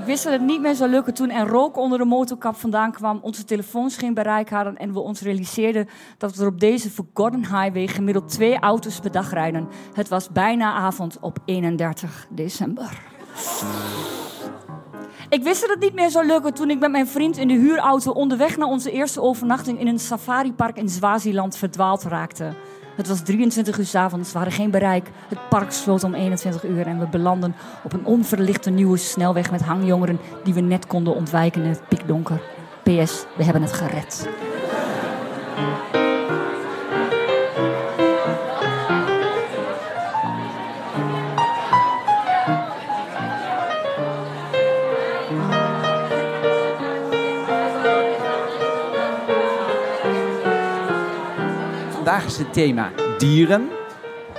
Ik 0.00 0.06
wist 0.06 0.24
dat 0.24 0.32
het 0.32 0.42
niet 0.42 0.60
meer 0.60 0.74
zou 0.74 0.90
lukken 0.90 1.14
toen 1.14 1.30
er 1.30 1.46
rook 1.46 1.76
onder 1.76 1.98
de 1.98 2.04
motorkap 2.04 2.56
vandaan 2.56 2.92
kwam, 2.92 3.18
onze 3.22 3.44
telefoons 3.44 3.96
geen 3.96 4.14
bereik 4.14 4.50
hadden 4.50 4.76
en 4.76 4.92
we 4.92 5.00
ons 5.00 5.20
realiseerden 5.20 5.88
dat 6.18 6.36
er 6.36 6.46
op 6.46 6.60
deze 6.60 6.90
Forgotten 6.90 7.40
Highway 7.40 7.86
gemiddeld 7.86 8.28
twee 8.28 8.58
auto's 8.58 9.00
per 9.00 9.12
dag 9.12 9.32
rijden. 9.32 9.68
Het 9.92 10.08
was 10.08 10.28
bijna 10.28 10.72
avond 10.72 11.18
op 11.20 11.38
31 11.44 12.26
december. 12.30 13.02
Ik 15.28 15.42
wist 15.42 15.60
dat 15.60 15.70
het 15.70 15.80
niet 15.80 15.94
meer 15.94 16.10
zou 16.10 16.26
lukken 16.26 16.54
toen 16.54 16.70
ik 16.70 16.78
met 16.78 16.90
mijn 16.90 17.08
vriend 17.08 17.36
in 17.36 17.48
de 17.48 17.54
huurauto 17.54 18.10
onderweg 18.10 18.56
naar 18.56 18.68
onze 18.68 18.90
eerste 18.90 19.20
overnachting 19.20 19.80
in 19.80 19.86
een 19.86 19.98
safaripark 19.98 20.76
in 20.76 20.88
Swaziland 20.88 21.56
verdwaald 21.56 22.02
raakte. 22.02 22.52
Het 22.96 23.08
was 23.08 23.22
23 23.22 23.78
uur 23.78 23.86
s 23.86 23.94
avonds, 23.94 24.32
we 24.32 24.38
hadden 24.38 24.56
geen 24.56 24.70
bereik. 24.70 25.10
Het 25.28 25.48
park 25.48 25.72
sloot 25.72 26.04
om 26.04 26.14
21 26.14 26.64
uur 26.64 26.86
en 26.86 26.98
we 26.98 27.06
belanden 27.06 27.54
op 27.84 27.92
een 27.92 28.04
onverlichte 28.04 28.70
nieuwe 28.70 28.96
snelweg 28.96 29.50
met 29.50 29.62
hangjongeren 29.62 30.20
die 30.44 30.54
we 30.54 30.60
net 30.60 30.86
konden 30.86 31.14
ontwijken 31.14 31.62
in 31.62 31.68
het 31.68 31.88
pikdonker. 31.88 32.40
PS, 32.82 33.24
we 33.36 33.44
hebben 33.44 33.62
het 33.62 33.72
gered. 33.72 34.28
Het 52.40 52.52
thema 52.52 52.90
dieren. 53.18 53.68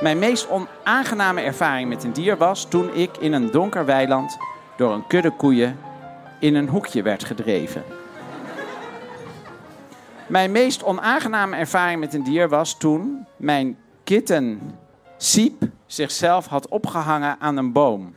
Mijn 0.01 0.19
meest 0.19 0.47
onaangename 0.49 1.41
ervaring 1.41 1.89
met 1.89 2.03
een 2.03 2.13
dier 2.13 2.37
was 2.37 2.65
toen 2.65 2.93
ik 2.93 3.17
in 3.17 3.33
een 3.33 3.51
donker 3.51 3.85
weiland 3.85 4.37
door 4.77 4.93
een 4.93 5.07
kudde 5.07 5.31
koeien 5.31 5.77
in 6.39 6.55
een 6.55 6.67
hoekje 6.67 7.01
werd 7.01 7.23
gedreven. 7.23 7.83
Mijn 10.27 10.51
meest 10.51 10.83
onaangename 10.83 11.55
ervaring 11.55 11.99
met 11.99 12.13
een 12.13 12.23
dier 12.23 12.49
was 12.49 12.77
toen 12.77 13.25
mijn 13.37 13.77
kitten 14.03 14.59
Siep 15.17 15.63
zichzelf 15.85 16.45
had 16.45 16.67
opgehangen 16.67 17.35
aan 17.39 17.57
een 17.57 17.71
boom. 17.71 18.13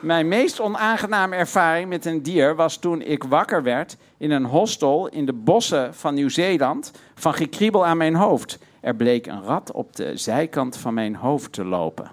Mijn 0.00 0.28
meest 0.28 0.60
onaangename 0.60 1.36
ervaring 1.36 1.88
met 1.88 2.04
een 2.04 2.22
dier 2.22 2.54
was 2.56 2.76
toen 2.76 3.02
ik 3.02 3.24
wakker 3.24 3.62
werd 3.62 3.96
in 4.16 4.30
een 4.30 4.44
hostel 4.44 5.08
in 5.08 5.26
de 5.26 5.32
bossen 5.32 5.94
van 5.94 6.14
Nieuw-Zeeland 6.14 6.92
van 7.14 7.34
gekriebel 7.34 7.86
aan 7.86 7.96
mijn 7.96 8.14
hoofd. 8.14 8.58
Er 8.80 8.94
bleek 8.94 9.26
een 9.26 9.42
rat 9.42 9.72
op 9.72 9.96
de 9.96 10.16
zijkant 10.16 10.76
van 10.76 10.94
mijn 10.94 11.14
hoofd 11.14 11.52
te 11.52 11.64
lopen. 11.64 12.10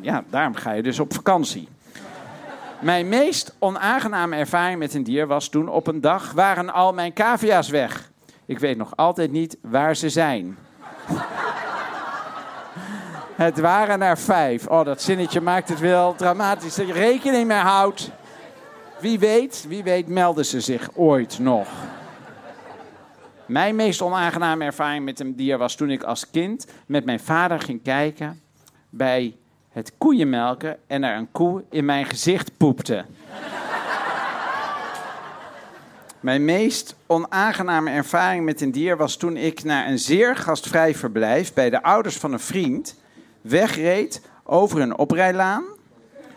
Ja, 0.00 0.24
daarom 0.30 0.54
ga 0.54 0.72
je 0.72 0.82
dus 0.82 1.00
op 1.00 1.14
vakantie. 1.14 1.68
Mijn 2.80 3.08
meest 3.08 3.54
onaangename 3.58 4.36
ervaring 4.36 4.78
met 4.78 4.94
een 4.94 5.04
dier 5.04 5.26
was 5.26 5.48
toen 5.48 5.68
op 5.68 5.86
een 5.86 6.00
dag 6.00 6.32
waren 6.32 6.72
al 6.72 6.92
mijn 6.92 7.12
cavia's 7.12 7.68
weg. 7.68 8.10
Ik 8.46 8.58
weet 8.58 8.76
nog 8.76 8.96
altijd 8.96 9.32
niet 9.32 9.56
waar 9.60 9.96
ze 9.96 10.08
zijn. 10.08 10.56
Het 13.38 13.60
waren 13.60 14.02
er 14.02 14.18
vijf. 14.18 14.66
Oh, 14.66 14.84
dat 14.84 15.02
zinnetje 15.02 15.40
maakt 15.40 15.68
het 15.68 15.80
wel 15.80 16.14
dramatisch 16.14 16.74
dat 16.74 16.86
je 16.86 16.92
rekening 16.92 17.46
mee 17.46 17.58
houdt. 17.58 18.10
Wie 19.00 19.18
weet, 19.18 19.64
wie 19.68 19.82
weet 19.82 20.08
melden 20.08 20.44
ze 20.44 20.60
zich 20.60 20.90
ooit 20.94 21.38
nog. 21.38 21.68
Mijn 23.46 23.76
meest 23.76 24.02
onaangename 24.02 24.64
ervaring 24.64 25.04
met 25.04 25.20
een 25.20 25.36
dier 25.36 25.58
was 25.58 25.74
toen 25.74 25.90
ik 25.90 26.02
als 26.02 26.30
kind 26.30 26.66
met 26.86 27.04
mijn 27.04 27.20
vader 27.20 27.60
ging 27.60 27.82
kijken 27.82 28.40
bij 28.90 29.36
het 29.68 29.92
koeienmelken 29.98 30.76
en 30.86 31.04
er 31.04 31.16
een 31.16 31.32
koe 31.32 31.64
in 31.70 31.84
mijn 31.84 32.04
gezicht 32.04 32.56
poepte. 32.56 33.04
Mijn 36.20 36.44
meest 36.44 36.96
onaangename 37.06 37.90
ervaring 37.90 38.44
met 38.44 38.60
een 38.60 38.72
dier 38.72 38.96
was 38.96 39.16
toen 39.16 39.36
ik 39.36 39.64
naar 39.64 39.88
een 39.88 39.98
zeer 39.98 40.36
gastvrij 40.36 40.94
verblijf 40.94 41.52
bij 41.52 41.70
de 41.70 41.82
ouders 41.82 42.16
van 42.16 42.32
een 42.32 42.40
vriend 42.40 42.96
wegreed 43.48 44.22
over 44.44 44.80
een 44.80 44.98
oprijlaan. 44.98 45.64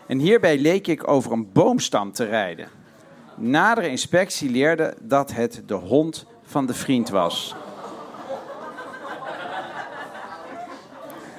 En 0.06 0.18
hierbij 0.18 0.58
leek 0.58 0.86
ik 0.86 1.08
over 1.08 1.32
een 1.32 1.52
boomstam 1.52 2.12
te 2.12 2.24
rijden. 2.24 2.68
Nadere 3.36 3.88
inspectie 3.88 4.50
leerde 4.50 4.94
dat 5.00 5.32
het 5.32 5.62
de 5.66 5.74
hond 5.74 6.26
van 6.42 6.66
de 6.66 6.74
vriend 6.74 7.08
was. 7.08 7.54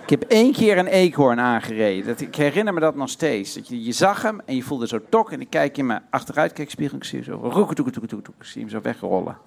Ik 0.03 0.09
heb 0.09 0.23
één 0.23 0.51
keer 0.51 0.77
een 0.77 0.87
eekhoorn 0.87 1.39
aangereden. 1.39 2.05
Dat, 2.05 2.21
ik 2.21 2.35
herinner 2.35 2.73
me 2.73 2.79
dat 2.79 2.95
nog 2.95 3.09
steeds. 3.09 3.53
Dat 3.53 3.67
je, 3.67 3.91
zag 3.91 4.21
hem 4.21 4.41
en 4.45 4.55
je 4.55 4.63
voelde 4.63 4.87
zo 4.87 4.99
tok. 5.09 5.31
En 5.31 5.41
ik 5.41 5.49
kijk 5.49 5.77
in 5.77 5.85
mijn 5.85 6.03
achteruitkijkspiegel 6.09 6.97
ik 6.97 7.03
zie 7.03 7.19
hem 7.19 7.27
zo 7.27 7.49
roeketoeketoeketoek. 7.49 8.35
Ik 8.39 8.45
zie 8.45 8.61
hem 8.61 8.69
zo 8.69 8.81
wegrollen. 8.81 9.37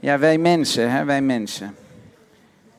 Ja, 0.00 0.18
wij 0.18 0.38
mensen, 0.38 0.90
hè, 0.90 1.04
wij 1.04 1.22
mensen. 1.22 1.74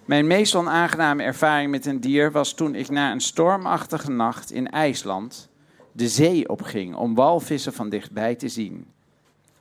Mijn 0.06 0.28
meest 0.28 0.56
onaangename 0.56 1.24
ervaring 1.24 1.72
met 1.72 1.86
een 1.86 2.00
dier 2.00 2.32
was 2.32 2.54
toen 2.54 2.76
ik 2.76 2.90
na 2.90 3.12
een 3.12 3.22
stormachtige 3.22 4.12
nacht 4.12 4.52
in 4.52 4.70
IJsland 4.70 5.50
de 5.92 6.08
zee 6.08 6.50
opging 6.50 6.96
om 6.96 7.16
walvissen 7.16 7.74
van 7.74 7.90
dichtbij 7.90 8.36
te 8.36 8.48
zien. 8.48 8.88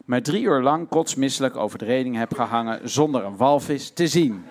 Maar 0.05 0.23
drie 0.23 0.43
uur 0.43 0.63
lang 0.63 0.89
kotsmisselijk 0.89 1.57
over 1.57 1.79
de 1.79 1.85
reding 1.85 2.17
heb 2.17 2.35
gehangen 2.35 2.89
zonder 2.89 3.25
een 3.25 3.37
walvis 3.37 3.91
te 3.91 4.07
zien. 4.07 4.45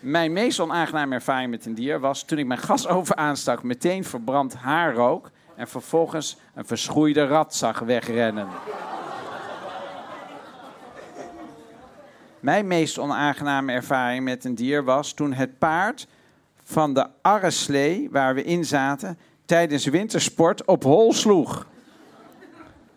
Mijn 0.00 0.32
meest 0.32 0.60
onaangename 0.60 1.14
ervaring 1.14 1.50
met 1.50 1.66
een 1.66 1.74
dier 1.74 2.00
was 2.00 2.22
toen 2.22 2.38
ik 2.38 2.46
mijn 2.46 2.60
gasoven 2.60 3.16
aanstak, 3.16 3.62
meteen 3.62 4.04
verbrand 4.04 4.54
haar 4.54 4.94
rook 4.94 5.30
en 5.56 5.68
vervolgens 5.68 6.36
een 6.54 6.66
verschroeide 6.66 7.26
rat 7.26 7.54
zag 7.54 7.78
wegrennen. 7.78 8.46
Mijn 12.40 12.66
meest 12.66 12.98
onaangename 12.98 13.72
ervaring 13.72 14.24
met 14.24 14.44
een 14.44 14.54
dier 14.54 14.84
was 14.84 15.12
toen 15.12 15.32
het 15.32 15.58
paard 15.58 16.06
van 16.62 16.94
de 16.94 17.06
arreslee 17.22 18.08
waar 18.10 18.34
we 18.34 18.44
in 18.44 18.64
zaten 18.64 19.18
tijdens 19.44 19.84
wintersport 19.84 20.64
op 20.64 20.82
hol 20.82 21.12
sloeg. 21.12 21.66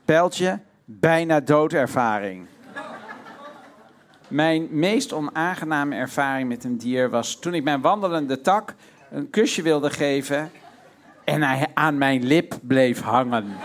Pijltje, 0.05 0.60
bijna 0.86 1.39
doodervaring. 1.39 2.48
Mijn 4.27 4.67
meest 4.72 5.13
onaangename 5.13 5.96
ervaring 5.96 6.48
met 6.48 6.63
een 6.63 6.77
dier 6.77 7.10
was 7.10 7.39
toen 7.39 7.53
ik 7.53 7.63
mijn 7.63 7.81
wandelende 7.81 8.41
tak 8.41 8.75
een 9.12 9.29
kusje 9.29 9.62
wilde 9.62 9.89
geven 9.89 10.51
en 11.25 11.41
hij 11.41 11.67
aan 11.74 11.98
mijn 11.98 12.25
lip 12.25 12.58
bleef 12.62 13.01
hangen. 13.01 13.58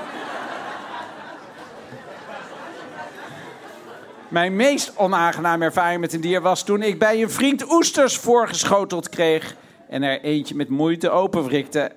Mijn 4.34 4.56
meest 4.56 4.96
onaangename 4.96 5.64
ervaring 5.64 6.00
met 6.00 6.12
een 6.12 6.20
dier 6.20 6.40
was 6.40 6.64
toen 6.64 6.82
ik 6.82 6.98
bij 6.98 7.22
een 7.22 7.30
vriend 7.30 7.70
oesters 7.72 8.16
voorgeschoteld 8.16 9.08
kreeg. 9.08 9.56
En 9.88 10.02
er 10.02 10.20
eentje 10.20 10.54
met 10.54 10.68
moeite 10.68 11.10
openwrikte. 11.10 11.92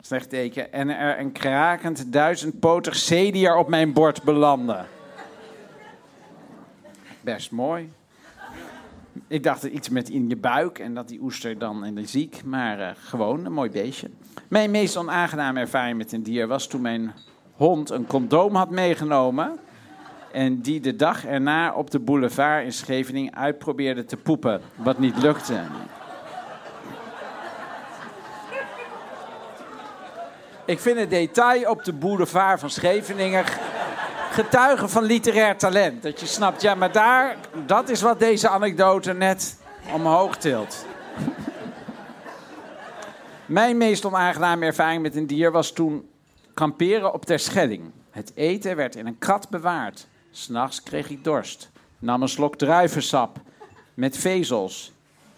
Slecht 0.00 0.30
teken. 0.30 0.72
En 0.72 0.88
er 0.88 1.18
een 1.18 1.32
krakend 1.32 2.12
duizendpotig 2.12 2.94
zeedier 2.94 3.56
op 3.56 3.68
mijn 3.68 3.92
bord 3.92 4.22
belandde. 4.22 4.84
Best 7.20 7.50
mooi. 7.50 7.92
Ik 9.28 9.42
dacht 9.42 9.62
iets 9.62 9.88
met 9.88 10.08
in 10.08 10.28
je 10.28 10.36
buik 10.36 10.78
en 10.78 10.94
dat 10.94 11.08
die 11.08 11.20
oester 11.22 11.58
dan 11.58 11.84
in 11.84 11.94
de 11.94 12.06
ziek. 12.06 12.44
Maar 12.44 12.78
uh, 12.78 12.88
gewoon 12.94 13.44
een 13.44 13.52
mooi 13.52 13.70
beestje. 13.70 14.10
Mijn 14.48 14.70
meest 14.70 14.96
onaangename 14.96 15.60
ervaring 15.60 15.98
met 15.98 16.12
een 16.12 16.22
dier 16.22 16.46
was 16.46 16.66
toen 16.66 16.80
mijn 16.80 17.12
hond 17.56 17.90
een 17.90 18.06
condoom 18.06 18.54
had 18.54 18.70
meegenomen. 18.70 19.58
En 20.32 20.60
die 20.60 20.80
de 20.80 20.96
dag 20.96 21.26
erna 21.26 21.74
op 21.74 21.90
de 21.90 21.98
boulevard 21.98 22.64
in 22.64 22.72
Scheveningen 22.72 23.34
uitprobeerde 23.34 24.04
te 24.04 24.16
poepen. 24.16 24.60
Wat 24.76 24.98
niet 24.98 25.22
lukte. 25.22 25.60
Ik 30.64 30.78
vind 30.78 30.98
het 30.98 31.10
detail 31.10 31.70
op 31.70 31.84
de 31.84 31.92
boulevard 31.92 32.60
van 32.60 32.70
Scheveningen 32.70 33.44
getuige 34.30 34.88
van 34.88 35.02
literair 35.02 35.56
talent. 35.56 36.02
Dat 36.02 36.20
je 36.20 36.26
snapt, 36.26 36.62
ja, 36.62 36.74
maar 36.74 36.92
daar, 36.92 37.36
dat 37.66 37.88
is 37.88 38.02
wat 38.02 38.18
deze 38.18 38.48
anekdote 38.48 39.12
net 39.12 39.58
omhoog 39.94 40.36
tilt. 40.36 40.86
Mijn 43.46 43.76
meest 43.76 44.04
onaangename 44.04 44.66
ervaring 44.66 45.02
met 45.02 45.16
een 45.16 45.26
dier 45.26 45.50
was 45.50 45.72
toen 45.72 46.08
kamperen 46.54 47.12
op 47.12 47.24
Terschelling. 47.24 47.90
Het 48.10 48.32
eten 48.34 48.76
werd 48.76 48.96
in 48.96 49.06
een 49.06 49.18
krat 49.18 49.48
bewaard. 49.48 50.06
S'nachts 50.34 50.82
kreeg 50.82 51.10
ik 51.10 51.24
dorst. 51.24 51.70
Nam 51.98 52.22
een 52.22 52.28
slok 52.28 52.56
druivensap 52.56 53.40
met 53.94 54.16
vezels. 54.16 54.92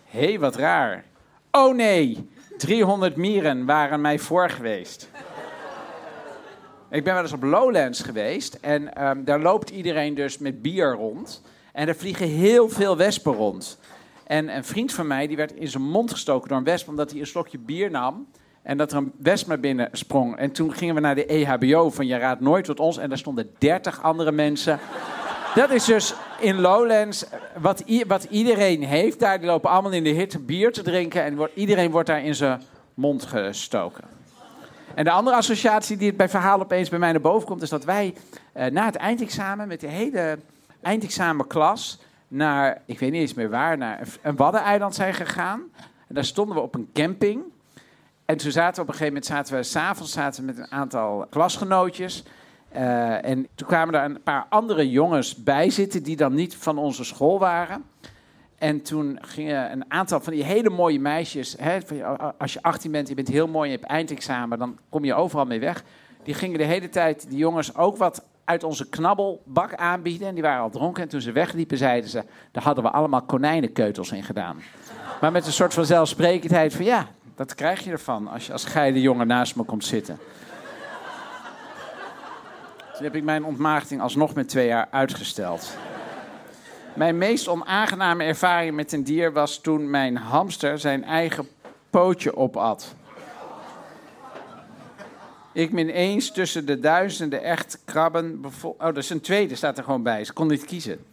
Hé, 0.05 0.25
hey, 0.25 0.39
wat 0.39 0.57
raar. 0.57 1.05
Oh 1.51 1.75
nee, 1.75 2.29
300 2.57 3.17
mieren 3.17 3.65
waren 3.65 4.01
mij 4.01 4.19
voor 4.19 4.51
geweest. 4.51 5.11
Ik 6.91 7.05
ben 7.05 7.15
wel 7.15 7.23
eens 7.23 7.33
op 7.33 7.43
Lowlands 7.43 8.03
geweest 8.03 8.55
en 8.55 8.95
ehm, 8.95 9.25
daar 9.25 9.41
loopt 9.41 9.71
iedereen 9.71 10.15
dus 10.15 10.39
met 10.39 10.63
bier 10.63 10.93
rond. 10.93 11.43
En 11.73 11.89
er 11.89 11.97
vliegen 11.97 12.29
heel 12.29 12.69
veel 12.69 12.97
wespen 12.97 13.33
rond. 13.33 13.79
En 14.27 14.57
een 14.57 14.65
vriend 14.65 14.93
van 14.93 15.07
mij 15.07 15.27
die 15.27 15.37
werd 15.37 15.53
in 15.53 15.69
zijn 15.69 15.83
mond 15.83 16.11
gestoken 16.11 16.49
door 16.49 16.59
een 16.59 16.65
wesp 16.65 16.89
omdat 16.89 17.11
hij 17.11 17.21
een 17.21 17.27
slokje 17.27 17.59
bier 17.59 17.91
nam. 17.91 18.27
En 18.65 18.77
dat 18.77 18.93
er 18.93 18.99
een 18.99 19.13
wesp 19.19 19.47
naar 19.47 19.61
binnen 19.61 19.89
sprong. 19.93 20.37
En 20.37 20.53
toen 20.53 20.73
gingen 20.73 20.95
we 20.95 21.01
naar 21.01 21.15
de 21.15 21.27
EHBO 21.27 21.91
van 21.91 22.07
Je 22.07 22.17
raadt 22.17 22.41
nooit 22.41 22.65
tot 22.65 22.81
ons. 22.81 22.99
En 22.99 23.09
daar 23.09 23.19
stonden 23.19 23.51
30 23.59 24.03
andere 24.03 24.33
mensen. 24.33 24.79
Dat 25.55 25.71
is 25.71 25.85
dus 25.85 26.15
in 26.41 26.61
Lowlands 26.61 27.27
wat, 27.59 27.85
wat 28.07 28.25
iedereen 28.25 28.83
heeft 28.83 29.21
daar. 29.21 29.39
Die 29.39 29.47
lopen 29.47 29.71
allemaal 29.71 29.93
in 29.93 30.05
de 30.05 30.11
hitte 30.11 30.39
bier 30.39 30.73
te 30.73 30.83
drinken. 30.83 31.25
En 31.25 31.39
iedereen 31.55 31.91
wordt 31.91 32.09
daar 32.09 32.25
in 32.25 32.35
zijn 32.35 32.63
mond 32.95 33.25
gestoken. 33.25 34.05
En 34.95 35.05
de 35.05 35.11
andere 35.11 35.37
associatie 35.37 35.97
die 35.97 36.09
het 36.09 36.17
bij 36.17 36.29
verhaal 36.29 36.61
opeens 36.61 36.89
bij 36.89 36.99
mij 36.99 37.13
naar 37.13 37.21
boven 37.21 37.47
komt... 37.47 37.63
is 37.63 37.69
dat 37.69 37.85
wij 37.85 38.15
eh, 38.53 38.71
na 38.71 38.85
het 38.85 38.97
eindexamen 38.97 39.69
met 39.69 39.81
de 39.81 39.87
hele 39.87 40.39
eindexamenklas... 40.83 42.01
naar, 42.29 42.83
ik 42.87 42.99
weet 42.99 43.11
niet 43.11 43.21
eens 43.21 43.35
meer 43.35 43.51
waar, 43.51 43.79
naar 43.79 44.09
een 44.23 44.37
waddeneiland 44.37 44.95
zijn 44.95 45.15
gegaan. 45.15 45.63
En 46.09 46.15
daar 46.15 46.25
stonden 46.25 46.57
we 46.57 46.63
op 46.63 46.75
een 46.75 46.91
camping... 46.93 47.43
En 48.25 48.37
toen 48.37 48.51
zaten 48.51 48.75
we 48.75 48.81
op 48.81 48.89
een 48.89 48.95
gegeven 48.95 49.13
moment, 49.13 49.27
zaten 49.27 49.57
we 49.57 49.63
s'avonds 49.63 50.13
zaten 50.13 50.41
we 50.41 50.47
met 50.47 50.59
een 50.59 50.73
aantal 50.73 51.27
klasgenootjes. 51.31 52.23
Eh, 52.69 53.25
en 53.25 53.49
toen 53.55 53.67
kwamen 53.67 53.95
er 53.95 54.05
een 54.05 54.23
paar 54.23 54.47
andere 54.49 54.91
jongens 54.91 55.43
bij 55.43 55.71
zitten 55.71 56.03
die 56.03 56.17
dan 56.17 56.35
niet 56.35 56.57
van 56.57 56.79
onze 56.79 57.05
school 57.05 57.39
waren. 57.39 57.85
En 58.59 58.83
toen 58.83 59.19
gingen 59.21 59.73
een 59.73 59.85
aantal 59.89 60.21
van 60.21 60.33
die 60.33 60.45
hele 60.45 60.71
mooie 60.71 61.01
meisjes, 61.01 61.57
hè, 61.59 61.79
als 62.39 62.53
je 62.53 62.63
18 62.63 62.91
bent, 62.91 63.09
je 63.09 63.15
bent 63.15 63.29
heel 63.29 63.49
mooi, 63.49 63.71
je 63.71 63.77
hebt 63.77 63.89
eindexamen, 63.89 64.59
dan 64.59 64.79
kom 64.89 65.05
je 65.05 65.15
overal 65.15 65.45
mee 65.45 65.61
weg. 65.61 65.85
Die 66.23 66.35
gingen 66.35 66.59
de 66.59 66.65
hele 66.65 66.89
tijd 66.89 67.27
die 67.29 67.39
jongens 67.39 67.77
ook 67.77 67.97
wat 67.97 68.25
uit 68.45 68.65
onze 68.65 68.89
knabbelbak 68.89 69.75
aanbieden. 69.75 70.29
En 70.29 70.35
die 70.35 70.43
waren 70.43 70.63
al 70.63 70.71
dronken. 70.71 71.03
En 71.03 71.09
toen 71.09 71.21
ze 71.21 71.33
wegliepen, 71.33 71.77
zeiden 71.79 72.11
ze, 72.11 72.25
daar 72.51 72.63
hadden 72.63 72.85
we 72.85 72.91
allemaal 72.91 73.23
konijnenkeutels 73.23 74.13
in 74.13 74.25
gedaan. 74.25 74.57
Maar 75.21 75.33
met 75.33 75.47
een 75.47 75.53
soort 75.53 75.75
van 75.75 75.85
zelfsprekendheid 75.85 76.75
van 76.75 76.85
ja, 76.85 77.09
dat 77.35 77.55
krijg 77.55 77.85
je 77.85 77.91
ervan 77.91 78.29
als 78.29 78.47
je 78.47 78.53
als 78.53 78.65
geile 78.65 79.01
jongen 79.01 79.27
naast 79.27 79.57
me 79.57 79.65
komt 79.65 79.85
zitten. 79.85 80.19
Toen 82.95 83.05
heb 83.05 83.15
ik 83.15 83.23
mijn 83.23 83.45
ontmaagding 83.45 84.01
alsnog 84.01 84.35
met 84.35 84.49
twee 84.49 84.67
jaar 84.67 84.89
uitgesteld. 84.91 85.77
Mijn 86.95 87.19
meest 87.19 87.49
onaangename 87.49 88.25
ervaring 88.25 88.75
met 88.75 88.93
een 88.93 89.05
dier 89.05 89.33
was 89.33 89.61
toen 89.61 89.91
mijn 89.91 90.17
hamster 90.17 90.79
zijn 90.79 91.05
eigen 91.05 91.49
pootje 91.91 92.37
opat. 92.37 92.95
Ik 95.53 95.73
min 95.73 95.89
eens 95.89 96.33
tussen 96.33 96.67
de 96.67 96.81
duizenden 96.81 97.43
echt 97.43 97.79
krabben. 97.85 98.45
Oh, 98.63 98.79
dat 98.79 98.97
is 98.97 99.11
een 99.11 99.21
tweede, 99.21 99.55
staat 99.55 99.79
er 99.79 99.85
gewoon 99.85 100.03
bij. 100.03 100.25
Ze 100.25 100.33
kon 100.33 100.47
niet 100.47 100.65
kiezen. 100.65 101.05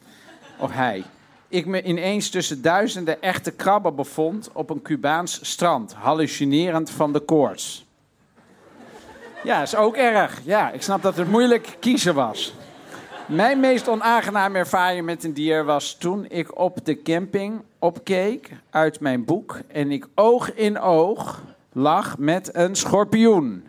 Of 0.57 0.71
hij. 0.71 1.03
Ik 1.51 1.65
me 1.65 1.83
ineens 1.83 2.29
tussen 2.29 2.61
duizenden 2.61 3.21
echte 3.21 3.51
krabben 3.51 3.95
bevond 3.95 4.49
op 4.53 4.69
een 4.69 4.81
Cubaans 4.81 5.39
strand, 5.41 5.93
hallucinerend 5.93 6.89
van 6.89 7.13
de 7.13 7.19
koorts. 7.19 7.85
Ja, 9.43 9.61
is 9.61 9.75
ook 9.75 9.95
erg. 9.95 10.41
Ja, 10.43 10.71
ik 10.71 10.81
snap 10.81 11.01
dat 11.01 11.15
het 11.15 11.27
moeilijk 11.29 11.77
kiezen 11.79 12.15
was. 12.15 12.53
Mijn 13.27 13.59
meest 13.59 13.87
onaangename 13.87 14.57
ervaring 14.57 15.05
met 15.05 15.23
een 15.23 15.33
dier 15.33 15.65
was 15.65 15.95
toen 15.97 16.25
ik 16.29 16.59
op 16.59 16.85
de 16.85 17.01
camping 17.01 17.61
opkeek 17.79 18.51
uit 18.69 18.99
mijn 18.99 19.25
boek 19.25 19.59
en 19.67 19.91
ik 19.91 20.07
oog 20.15 20.53
in 20.53 20.79
oog 20.79 21.41
lag 21.71 22.17
met 22.17 22.55
een 22.55 22.75
schorpioen. 22.75 23.63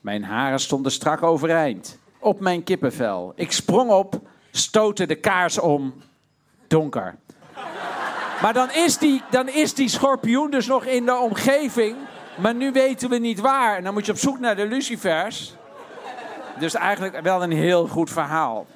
Mijn 0.00 0.24
haren 0.24 0.60
stonden 0.60 0.92
strak 0.92 1.22
overeind. 1.22 1.98
Op 2.18 2.40
mijn 2.40 2.62
kippenvel. 2.62 3.32
Ik 3.36 3.52
sprong 3.52 3.90
op, 3.90 4.20
stootte 4.50 5.06
de 5.06 5.14
kaars 5.14 5.58
om. 5.58 5.94
Donker. 6.74 7.14
Maar 8.42 8.52
dan 8.52 8.70
is, 8.70 8.98
die, 8.98 9.22
dan 9.30 9.48
is 9.48 9.74
die 9.74 9.88
schorpioen 9.88 10.50
dus 10.50 10.66
nog 10.66 10.84
in 10.84 11.04
de 11.04 11.16
omgeving. 11.16 11.96
Maar 12.40 12.54
nu 12.54 12.72
weten 12.72 13.10
we 13.10 13.18
niet 13.18 13.40
waar. 13.40 13.76
En 13.76 13.84
dan 13.84 13.92
moet 13.92 14.06
je 14.06 14.12
op 14.12 14.18
zoek 14.18 14.38
naar 14.38 14.56
de 14.56 14.66
lucifers. 14.66 15.54
Dus 16.58 16.74
eigenlijk 16.74 17.20
wel 17.20 17.42
een 17.42 17.52
heel 17.52 17.86
goed 17.86 18.10
verhaal. 18.10 18.66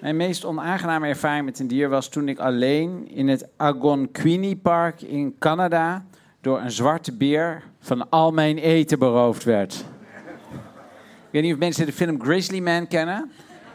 Mijn 0.00 0.16
meest 0.16 0.44
onaangename 0.44 1.06
ervaring 1.06 1.44
met 1.44 1.58
een 1.58 1.68
dier 1.68 1.88
was 1.88 2.08
toen 2.08 2.28
ik 2.28 2.38
alleen 2.38 3.08
in 3.08 3.28
het 3.28 3.48
Algonquin 3.56 4.60
Park 4.60 5.02
in 5.02 5.36
Canada 5.38 6.04
door 6.40 6.60
een 6.60 6.70
zwarte 6.70 7.16
beer 7.16 7.62
van 7.80 8.10
al 8.10 8.32
mijn 8.32 8.58
eten 8.58 8.98
beroofd 8.98 9.44
werd. 9.44 9.74
Ik 9.74 11.30
weet 11.30 11.42
niet 11.42 11.52
of 11.52 11.58
mensen 11.58 11.86
de 11.86 11.92
film 11.92 12.22
Grizzly 12.22 12.60
Man 12.60 12.86
kennen. 12.86 13.30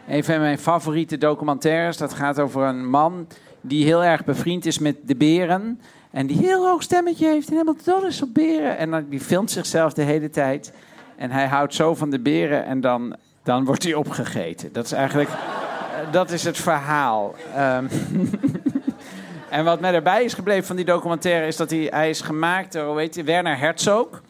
Een 0.10 0.24
van 0.24 0.40
mijn 0.40 0.58
favoriete 0.58 1.18
documentaires. 1.18 1.98
Dat 1.98 2.14
gaat 2.14 2.40
over 2.40 2.64
een 2.64 2.90
man 2.90 3.28
die 3.62 3.86
heel 3.86 4.04
erg 4.04 4.26
bevriend 4.26 4.66
is 4.66 4.80
met 4.80 4.96
de 5.02 5.16
beren. 5.16 5.82
En 6.12 6.28
die 6.28 6.38
heel 6.38 6.68
hoog 6.68 6.84
stemmetje 6.84 7.28
heeft 7.28 7.48
en 7.48 7.54
helemaal 7.54 7.76
dol 7.84 8.06
is 8.06 8.22
op 8.22 8.34
beren. 8.34 8.78
En 8.78 9.10
die 9.10 9.20
filmt 9.20 9.52
zichzelf 9.52 9.94
de 9.94 10.02
hele 10.02 10.30
tijd. 10.30 10.74
En 11.16 11.32
hij 11.32 11.48
houdt 11.48 11.74
zo 11.74 11.96
van 11.96 12.10
de 12.10 12.20
beren 12.20 12.66
en 12.66 12.82
dan, 12.82 13.16
dan 13.44 13.66
wordt 13.66 13.84
hij 13.84 13.94
opgegeten. 13.94 14.74
Dat 14.74 14.86
is 14.86 14.92
eigenlijk... 14.92 15.30
eh, 15.30 16.12
Dat 16.12 16.32
is 16.32 16.44
het 16.44 16.58
verhaal. 16.58 17.36
Ehm, 17.56 17.88
en 19.50 19.64
wat 19.64 19.80
mij 19.80 19.94
erbij 19.94 20.24
is 20.24 20.34
gebleven 20.34 20.66
van 20.66 20.76
die 20.76 20.86
documentaire... 20.86 21.48
is 21.48 21.56
dat 21.56 21.70
hij, 21.70 21.88
hij 21.92 22.10
is 22.10 22.22
gemaakt 22.22 22.74
door, 22.74 23.00
heet 23.00 23.16
hij, 23.16 23.26
Werner 23.26 23.58
Herzog. 23.58 24.22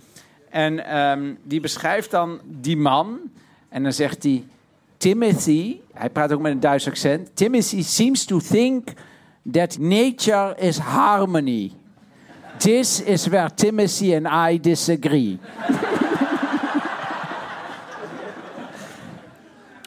En 0.50 0.86
ehm, 0.86 1.34
die 1.44 1.60
beschrijft 1.60 2.12
dan 2.12 2.40
die 2.46 2.78
man. 2.78 3.20
En 3.70 3.84
dan 3.84 3.94
zegt 3.94 4.24
hij... 4.24 4.44
Timothy, 5.00 5.80
hij 5.94 6.10
praat 6.10 6.32
ook 6.32 6.40
met 6.40 6.52
een 6.52 6.60
Duits 6.60 6.88
accent. 6.88 7.36
Timothy 7.36 7.84
seems 7.84 8.26
to 8.26 8.40
think 8.40 8.88
that 9.52 9.78
nature 9.78 10.56
is 10.58 10.78
harmony. 10.78 11.72
This 12.58 13.02
is 13.02 13.28
where 13.28 13.54
Timothy 13.54 14.16
and 14.16 14.52
I 14.52 14.60
disagree. 14.60 15.40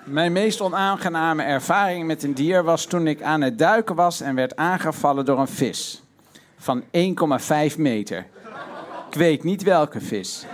Mijn 0.05 0.33
meest 0.33 0.61
onaangename 0.61 1.43
ervaring 1.43 2.07
met 2.07 2.23
een 2.23 2.35
dier 2.35 2.65
was 2.65 2.85
toen 2.85 3.07
ik 3.07 3.23
aan 3.23 3.41
het 3.41 3.59
duiken 3.59 3.95
was 3.95 4.21
en 4.21 4.35
werd 4.35 4.57
aangevallen 4.57 5.25
door 5.25 5.39
een 5.39 5.49
vis. 5.49 6.03
Van 6.57 6.83
1,5 6.83 7.77
meter. 7.77 8.27
Ik 9.11 9.15
weet 9.15 9.45
niet 9.45 9.63
welke 9.63 10.01
vis. 10.01 10.47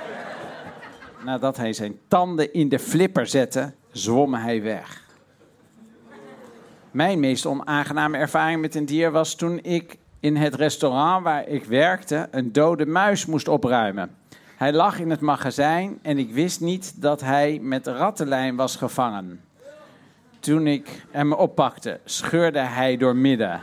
Nadat 1.24 1.56
hij 1.56 1.72
zijn 1.72 1.98
tanden 2.08 2.52
in 2.52 2.68
de 2.68 2.78
flipper 2.78 3.26
zette, 3.26 3.72
zwom 3.98 4.34
hij 4.34 4.62
weg. 4.62 5.06
Mijn 6.90 7.20
meest 7.20 7.46
onaangename 7.46 8.16
ervaring 8.16 8.60
met 8.60 8.74
een 8.74 8.86
dier 8.86 9.10
was 9.10 9.34
toen 9.34 9.58
ik 9.62 9.98
in 10.20 10.36
het 10.36 10.54
restaurant 10.54 11.24
waar 11.24 11.48
ik 11.48 11.64
werkte 11.64 12.28
een 12.30 12.52
dode 12.52 12.86
muis 12.86 13.26
moest 13.26 13.48
opruimen. 13.48 14.16
Hij 14.56 14.72
lag 14.72 14.98
in 14.98 15.10
het 15.10 15.20
magazijn 15.20 15.98
en 16.02 16.18
ik 16.18 16.32
wist 16.32 16.60
niet 16.60 17.02
dat 17.02 17.20
hij 17.20 17.58
met 17.62 17.86
rattenlijm 17.86 18.56
was 18.56 18.76
gevangen. 18.76 19.40
Toen 20.40 20.66
ik 20.66 21.06
hem 21.10 21.32
oppakte, 21.32 22.00
scheurde 22.04 22.58
hij 22.58 22.96
door 22.96 23.16
midden. 23.16 23.60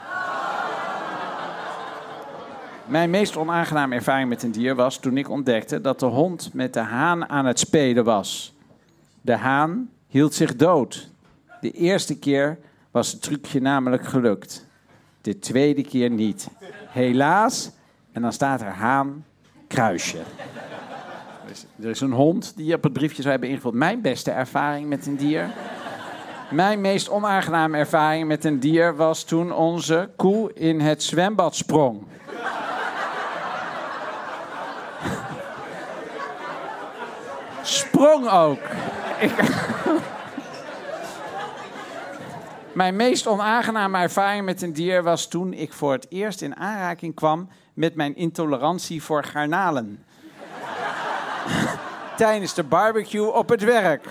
Mijn 2.85 3.09
meest 3.09 3.37
onaangename 3.37 3.95
ervaring 3.95 4.29
met 4.29 4.43
een 4.43 4.51
dier 4.51 4.75
was 4.75 4.97
toen 4.97 5.17
ik 5.17 5.29
ontdekte 5.29 5.81
dat 5.81 5.99
de 5.99 6.05
hond 6.05 6.53
met 6.53 6.73
de 6.73 6.79
haan 6.79 7.29
aan 7.29 7.45
het 7.45 7.59
spelen 7.59 8.03
was. 8.03 8.53
De 9.21 9.35
haan 9.35 9.89
hield 10.15 10.33
zich 10.33 10.55
dood. 10.55 11.09
De 11.61 11.71
eerste 11.71 12.19
keer 12.19 12.57
was 12.91 13.11
het 13.11 13.21
trucje 13.21 13.61
namelijk 13.61 14.05
gelukt. 14.05 14.65
De 15.21 15.39
tweede 15.39 15.83
keer 15.83 16.09
niet. 16.09 16.49
Helaas, 16.87 17.71
en 18.11 18.21
dan 18.21 18.33
staat 18.33 18.61
er 18.61 18.71
haan, 18.71 19.25
kruisje. 19.67 20.17
Er 21.81 21.89
is 21.89 22.01
een 22.01 22.11
hond 22.11 22.53
die 22.55 22.75
op 22.75 22.83
het 22.83 22.93
briefje 22.93 23.21
zou 23.21 23.29
hebben 23.29 23.49
ingevuld. 23.49 23.73
Mijn 23.73 24.01
beste 24.01 24.31
ervaring 24.31 24.87
met 24.87 25.05
een 25.05 25.15
dier. 25.15 25.49
Mijn 26.51 26.81
meest 26.81 27.09
onaangename 27.09 27.77
ervaring 27.77 28.27
met 28.27 28.45
een 28.45 28.59
dier 28.59 28.95
was 28.95 29.23
toen 29.23 29.51
onze 29.51 30.09
koe 30.15 30.53
in 30.53 30.79
het 30.79 31.03
zwembad 31.03 31.55
sprong. 31.55 32.03
Sprong 37.61 38.29
ook. 38.29 38.59
Mijn 42.73 42.95
meest 42.95 43.27
onaangename 43.27 43.97
ervaring 43.97 44.45
met 44.45 44.61
een 44.61 44.73
dier 44.73 45.03
was 45.03 45.27
toen 45.27 45.53
ik 45.53 45.73
voor 45.73 45.91
het 45.91 46.05
eerst 46.09 46.41
in 46.41 46.55
aanraking 46.55 47.15
kwam 47.15 47.49
met 47.73 47.95
mijn 47.95 48.15
intolerantie 48.15 49.03
voor 49.03 49.23
garnalen. 49.23 50.05
Tijdens 52.17 52.53
de 52.53 52.63
barbecue 52.63 53.33
op 53.33 53.49
het 53.49 53.63
werk. 53.63 54.07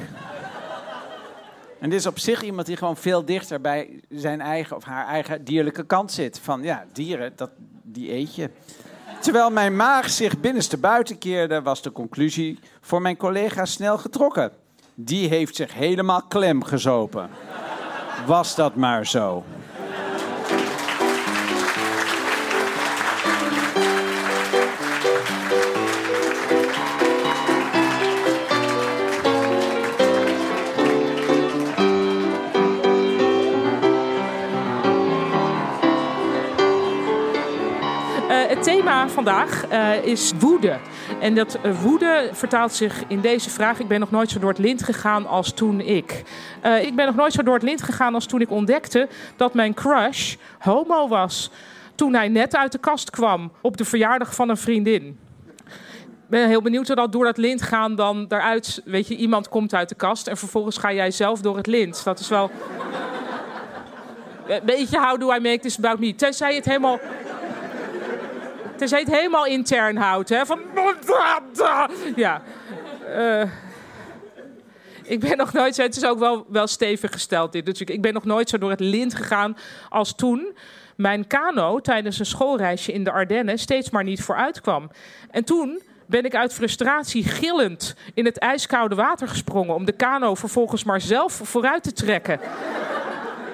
En 1.80 1.90
dit 1.90 1.98
is 1.98 2.06
op 2.06 2.18
zich 2.18 2.42
iemand 2.42 2.66
die 2.66 2.76
gewoon 2.76 2.96
veel 2.96 3.24
dichter 3.24 3.60
bij 3.60 4.00
zijn 4.08 4.40
eigen 4.40 4.76
of 4.76 4.84
haar 4.84 5.06
eigen 5.06 5.44
dierlijke 5.44 5.86
kant 5.86 6.12
zit. 6.12 6.38
Van 6.38 6.62
ja, 6.62 6.84
dieren, 6.92 7.32
dat, 7.36 7.50
die 7.82 8.12
eet 8.12 8.34
je. 8.34 8.50
Terwijl 9.20 9.50
mijn 9.50 9.76
maag 9.76 10.10
zich 10.10 10.40
binnenste 10.40 10.76
buiten 10.76 11.18
keerde, 11.18 11.62
was 11.62 11.82
de 11.82 11.92
conclusie 11.92 12.58
voor 12.80 13.02
mijn 13.02 13.16
collega 13.16 13.64
snel 13.64 13.98
getrokken. 13.98 14.52
Die 14.96 15.28
heeft 15.28 15.56
zich 15.56 15.74
helemaal 15.74 16.22
klem 16.22 16.64
gezopen. 16.64 17.30
Was 18.26 18.54
dat 18.54 18.74
maar 18.74 19.06
zo. 19.06 19.44
Eh, 38.28 38.48
het 38.48 38.62
thema 38.62 39.08
vandaag 39.08 39.66
eh, 39.66 40.04
is 40.04 40.32
woede. 40.38 40.78
En 41.20 41.34
dat 41.34 41.58
eh, 41.62 41.80
woede 41.82 42.28
vertaalt 42.32 42.72
zich 42.72 43.04
in 43.08 43.20
deze 43.20 43.50
vraag. 43.50 43.78
Ik 43.78 43.88
ben 43.88 44.00
nog 44.00 44.10
nooit 44.10 44.30
zo 44.30 44.38
door 44.38 44.48
het 44.48 44.58
lint 44.58 44.82
gegaan 44.82 45.26
als 45.26 45.52
toen 45.52 45.80
ik. 45.80 46.22
Eh, 46.60 46.82
ik 46.82 46.94
ben 46.96 47.06
nog 47.06 47.14
nooit 47.14 47.32
zo 47.32 47.42
door 47.42 47.54
het 47.54 47.62
lint 47.62 47.82
gegaan 47.82 48.14
als 48.14 48.26
toen 48.26 48.40
ik 48.40 48.50
ontdekte 48.50 49.08
dat 49.36 49.54
mijn 49.54 49.74
crush 49.74 50.34
homo 50.58 51.08
was. 51.08 51.50
Toen 51.94 52.14
hij 52.14 52.28
net 52.28 52.56
uit 52.56 52.72
de 52.72 52.78
kast 52.78 53.10
kwam 53.10 53.52
op 53.60 53.76
de 53.76 53.84
verjaardag 53.84 54.34
van 54.34 54.48
een 54.48 54.56
vriendin. 54.56 55.18
Ben 56.26 56.48
heel 56.48 56.62
benieuwd 56.62 56.86
hoe 56.86 56.96
dat 56.96 57.12
door 57.12 57.24
dat 57.24 57.36
lint 57.36 57.62
gaan 57.62 57.94
dan 57.94 58.24
eruit. 58.28 58.82
Weet 58.84 59.08
je, 59.08 59.16
iemand 59.16 59.48
komt 59.48 59.74
uit 59.74 59.88
de 59.88 59.94
kast 59.94 60.26
en 60.26 60.36
vervolgens 60.36 60.78
ga 60.78 60.92
jij 60.92 61.10
zelf 61.10 61.40
door 61.40 61.56
het 61.56 61.66
lint. 61.66 62.04
Dat 62.04 62.18
is 62.18 62.28
wel. 62.28 62.50
Een 64.46 64.60
beetje 64.64 64.98
how 64.98 65.20
do 65.20 65.34
I 65.34 65.38
make 65.40 65.58
this 65.58 65.78
about 65.78 65.98
me? 65.98 66.14
Tenzij 66.14 66.54
het 66.54 66.64
helemaal. 66.64 66.98
Tenzij 68.76 68.98
je 68.98 69.04
het 69.04 69.14
helemaal 69.14 69.46
intern 69.46 69.96
houdt, 69.96 70.28
hè? 70.28 70.46
Van. 70.46 70.60
Ja. 72.16 72.42
Eh, 73.06 73.50
ik 75.02 75.20
ben 75.20 75.36
nog 75.36 75.52
nooit. 75.52 75.76
Het 75.76 75.96
is 75.96 76.04
ook 76.04 76.18
wel, 76.18 76.46
wel 76.48 76.66
stevig 76.66 77.12
gesteld, 77.12 77.52
dit. 77.52 77.66
Dus 77.66 77.80
ik, 77.80 77.90
ik 77.90 78.02
ben 78.02 78.12
nog 78.12 78.24
nooit 78.24 78.48
zo 78.48 78.58
door 78.58 78.70
het 78.70 78.80
lint 78.80 79.14
gegaan 79.14 79.56
als 79.88 80.14
toen 80.14 80.56
mijn 80.96 81.26
kano 81.26 81.80
tijdens 81.80 82.18
een 82.18 82.26
schoolreisje 82.26 82.92
in 82.92 83.04
de 83.04 83.10
Ardennen 83.10 83.58
steeds 83.58 83.90
maar 83.90 84.04
niet 84.04 84.22
vooruit 84.22 84.60
kwam. 84.60 84.90
En 85.30 85.44
toen 85.44 85.82
ben 86.06 86.24
ik 86.24 86.34
uit 86.34 86.54
frustratie 86.54 87.24
gillend 87.24 87.94
in 88.14 88.24
het 88.24 88.38
ijskoude 88.38 88.94
water 88.94 89.28
gesprongen 89.28 89.74
om 89.74 89.84
de 89.84 89.92
kano 89.92 90.34
vervolgens 90.34 90.84
maar 90.84 91.00
zelf 91.00 91.40
vooruit 91.44 91.82
te 91.82 91.92
trekken. 91.92 92.40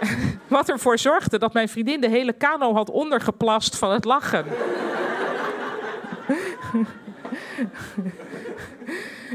Wat 0.48 0.68
ervoor 0.68 0.98
zorgde 0.98 1.38
dat 1.38 1.52
mijn 1.52 1.68
vriendin 1.68 2.00
de 2.00 2.08
hele 2.08 2.32
kano 2.32 2.74
had 2.74 2.90
ondergeplast 2.90 3.76
van 3.76 3.90
het 3.90 4.04
lachen. 4.04 4.44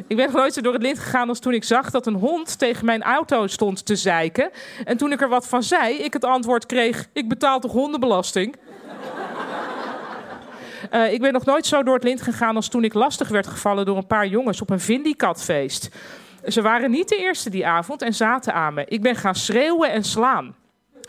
Ik 0.07 0.15
ben 0.15 0.31
nooit 0.31 0.53
zo 0.53 0.61
door 0.61 0.73
het 0.73 0.81
lint 0.81 0.99
gegaan 0.99 1.29
als 1.29 1.39
toen 1.39 1.53
ik 1.53 1.63
zag 1.63 1.89
dat 1.91 2.07
een 2.07 2.13
hond 2.13 2.59
tegen 2.59 2.85
mijn 2.85 3.03
auto 3.03 3.47
stond 3.47 3.85
te 3.85 3.95
zeiken. 3.95 4.49
En 4.85 4.97
toen 4.97 5.11
ik 5.11 5.21
er 5.21 5.29
wat 5.29 5.47
van 5.47 5.63
zei, 5.63 5.95
ik 5.95 6.13
het 6.13 6.23
antwoord 6.23 6.65
kreeg: 6.65 7.07
Ik 7.13 7.29
betaal 7.29 7.59
toch 7.59 7.71
hondenbelasting? 7.71 8.55
Eh, 10.89 11.13
ik 11.13 11.21
ben 11.21 11.33
nog 11.33 11.45
nooit 11.45 11.65
zo 11.65 11.83
door 11.83 11.93
het 11.93 12.03
lint 12.03 12.21
gegaan 12.21 12.55
als 12.55 12.67
toen 12.67 12.83
ik 12.83 12.93
lastig 12.93 13.27
werd 13.27 13.47
gevallen 13.47 13.85
door 13.85 13.97
een 13.97 14.07
paar 14.07 14.27
jongens 14.27 14.61
op 14.61 14.69
een 14.69 14.79
Vindicatfeest. 14.79 15.89
Ze 16.47 16.61
waren 16.61 16.91
niet 16.91 17.09
de 17.09 17.15
eerste 17.15 17.49
die 17.49 17.67
avond 17.67 18.01
en 18.01 18.13
zaten 18.13 18.53
aan 18.53 18.73
me. 18.73 18.85
Ik 18.87 19.01
ben 19.01 19.15
gaan 19.15 19.35
schreeuwen 19.35 19.91
en 19.91 20.03
slaan. 20.03 20.55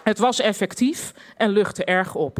Het 0.03 0.18
was 0.18 0.40
effectief 0.40 1.12
en 1.37 1.51
luchtte 1.51 1.85
erg 1.85 2.14
op. 2.14 2.38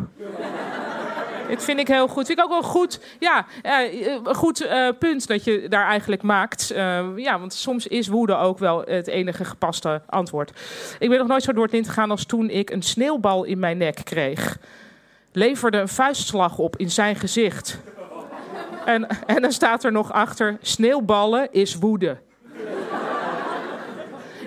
Dit 1.49 1.65
vind 1.65 1.79
ik 1.79 1.89
heel 1.89 2.09
goed. 2.09 2.27
Vind 2.27 2.39
ik 2.39 2.45
ook 2.45 2.51
wel 2.51 2.63
goed. 2.63 3.01
Ja, 3.19 3.47
eh, 3.63 4.07
een 4.25 4.35
goed 4.35 4.61
eh, 4.61 4.89
punt 4.99 5.27
dat 5.27 5.45
je 5.45 5.69
daar 5.69 5.87
eigenlijk 5.87 6.23
maakt. 6.23 6.71
Eh, 6.71 7.05
ja, 7.17 7.39
want 7.39 7.53
soms 7.53 7.87
is 7.87 8.09
woede 8.09 8.37
ook 8.37 8.59
wel 8.59 8.83
het 8.87 9.07
enige 9.07 9.45
gepaste 9.45 10.03
antwoord. 10.07 10.51
Ik 10.99 11.09
ben 11.09 11.19
nog 11.19 11.29
nooit 11.29 11.43
zo 11.43 11.53
door 11.53 11.63
het 11.63 11.73
lint 11.73 11.89
gegaan 11.89 12.11
als 12.11 12.25
toen 12.25 12.51
ik 12.51 12.71
een 12.71 12.83
sneeuwbal 12.83 13.45
in 13.45 13.59
mijn 13.59 13.79
nek 13.79 14.01
kreeg. 14.05 14.59
Leverde 15.33 15.79
een 15.79 15.89
vuistslag 15.89 16.59
op 16.59 16.77
in 16.77 16.91
zijn 16.91 17.17
gezicht. 17.17 17.79
En, 18.85 19.07
en 19.27 19.43
dan 19.43 19.53
staat 19.53 19.85
er 19.85 19.93
nog 19.93 20.13
achter: 20.13 20.57
sneeuwballen 20.61 21.53
is 21.53 21.75
woede. 21.75 22.17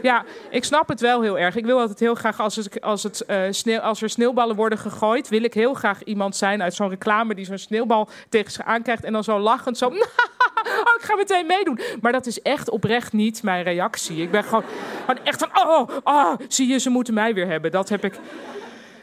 Ja, 0.01 0.23
ik 0.49 0.63
snap 0.63 0.87
het 0.87 0.99
wel 0.99 1.21
heel 1.21 1.39
erg. 1.39 1.55
Ik 1.55 1.65
wil 1.65 1.79
altijd 1.79 1.99
heel 1.99 2.15
graag, 2.15 2.39
als, 2.39 2.81
als, 2.81 3.03
het, 3.03 3.25
eh, 3.25 3.79
als 3.83 4.01
er 4.01 4.09
sneeuwballen 4.09 4.55
worden 4.55 4.77
gegooid, 4.77 5.29
wil 5.29 5.43
ik 5.43 5.53
heel 5.53 5.73
graag 5.73 6.03
iemand 6.03 6.35
zijn 6.35 6.61
uit 6.61 6.73
zo'n 6.73 6.89
reclame 6.89 7.35
die 7.35 7.45
zo'n 7.45 7.57
sneeuwbal 7.57 8.09
tegen 8.29 8.51
zich 8.51 8.65
aankrijgt 8.65 9.03
en 9.03 9.13
dan 9.13 9.23
zo 9.23 9.39
lachend 9.39 9.77
zo. 9.77 9.87
oh, 9.87 10.95
ik 10.97 11.01
ga 11.01 11.15
meteen 11.15 11.45
meedoen. 11.45 11.79
Maar 12.01 12.11
dat 12.11 12.25
is 12.25 12.41
echt 12.41 12.69
oprecht 12.69 13.13
niet 13.13 13.43
mijn 13.43 13.63
reactie. 13.63 14.21
Ik 14.21 14.31
ben 14.31 14.43
gewoon, 14.43 14.63
gewoon 14.99 15.25
echt 15.25 15.39
van, 15.39 15.69
oh, 15.69 15.89
oh, 16.03 16.33
zie 16.47 16.67
je, 16.67 16.77
ze 16.77 16.89
moeten 16.89 17.13
mij 17.13 17.33
weer 17.33 17.47
hebben. 17.47 17.71
Dat 17.71 17.89
heb 17.89 18.03
ik 18.03 18.13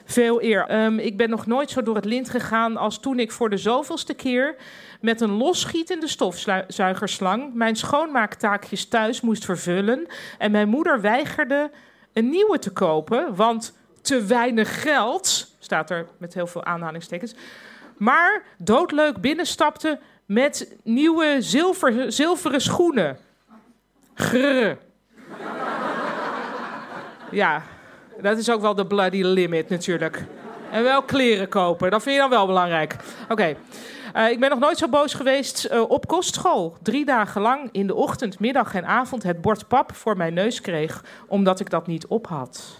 veel 0.06 0.42
eer. 0.42 0.66
Ehm, 0.66 0.98
ik 0.98 1.16
ben 1.16 1.30
nog 1.30 1.46
nooit 1.46 1.70
zo 1.70 1.82
door 1.82 1.94
het 1.94 2.04
lint 2.04 2.30
gegaan 2.30 2.76
als 2.76 2.98
toen 2.98 3.18
ik 3.18 3.32
voor 3.32 3.50
de 3.50 3.56
zoveelste 3.56 4.14
keer 4.14 4.56
met 5.00 5.20
een 5.20 5.30
losschietende 5.30 6.08
stofzuigerslang 6.08 7.54
mijn 7.54 7.76
schoonmaaktaakjes 7.76 8.88
thuis 8.88 9.20
moest 9.20 9.44
vervullen. 9.44 10.06
En 10.38 10.50
mijn 10.50 10.68
moeder 10.68 11.00
weigerde 11.00 11.70
een 12.12 12.28
nieuwe 12.28 12.58
te 12.58 12.70
kopen, 12.70 13.34
want 13.34 13.76
te 14.00 14.24
weinig 14.24 14.82
geld, 14.82 15.54
staat 15.58 15.90
er 15.90 16.06
met 16.18 16.34
heel 16.34 16.46
veel 16.46 16.64
aanhalingstekens. 16.64 17.34
Maar 17.96 18.42
doodleuk 18.58 19.20
binnenstapte 19.20 19.98
met 20.26 20.76
nieuwe 20.82 21.36
zilver, 21.38 22.12
zilveren 22.12 22.60
schoenen. 22.60 23.18
Grrr. 24.14 24.78
Ja, 27.30 27.62
dat 28.22 28.38
is 28.38 28.50
ook 28.50 28.60
wel 28.60 28.74
de 28.74 28.86
bloody 28.86 29.22
limit 29.22 29.68
natuurlijk. 29.68 30.24
En 30.70 30.82
wel 30.82 31.02
kleren 31.02 31.48
kopen, 31.48 31.90
dat 31.90 32.02
vind 32.02 32.14
je 32.14 32.20
dan 32.20 32.30
wel 32.30 32.46
belangrijk. 32.46 32.96
Oké. 33.28 33.54
Uh, 34.16 34.30
ik 34.30 34.40
ben 34.40 34.50
nog 34.50 34.58
nooit 34.58 34.78
zo 34.78 34.88
boos 34.88 35.14
geweest 35.14 35.68
uh, 35.72 35.90
op 35.90 36.06
kostschool. 36.06 36.76
Drie 36.82 37.04
dagen 37.04 37.40
lang 37.40 37.68
in 37.72 37.86
de 37.86 37.94
ochtend, 37.94 38.40
middag 38.40 38.74
en 38.74 38.86
avond 38.86 39.22
het 39.22 39.40
bord 39.40 39.68
pap 39.68 39.94
voor 39.94 40.16
mijn 40.16 40.34
neus 40.34 40.60
kreeg, 40.60 41.04
omdat 41.26 41.60
ik 41.60 41.70
dat 41.70 41.86
niet 41.86 42.06
op 42.06 42.26
had. 42.26 42.78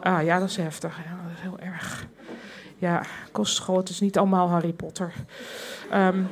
Ah 0.00 0.24
ja, 0.24 0.38
dat 0.38 0.48
is 0.48 0.56
heftig. 0.56 0.96
Ja, 0.96 1.10
dat 1.22 1.32
is 1.36 1.40
heel 1.40 1.58
erg. 1.58 2.06
Ja, 2.78 3.02
kostschool, 3.32 3.76
het 3.76 3.88
is 3.88 4.00
niet 4.00 4.18
allemaal 4.18 4.48
Harry 4.48 4.72
Potter. 4.72 5.12
Um, 5.94 6.28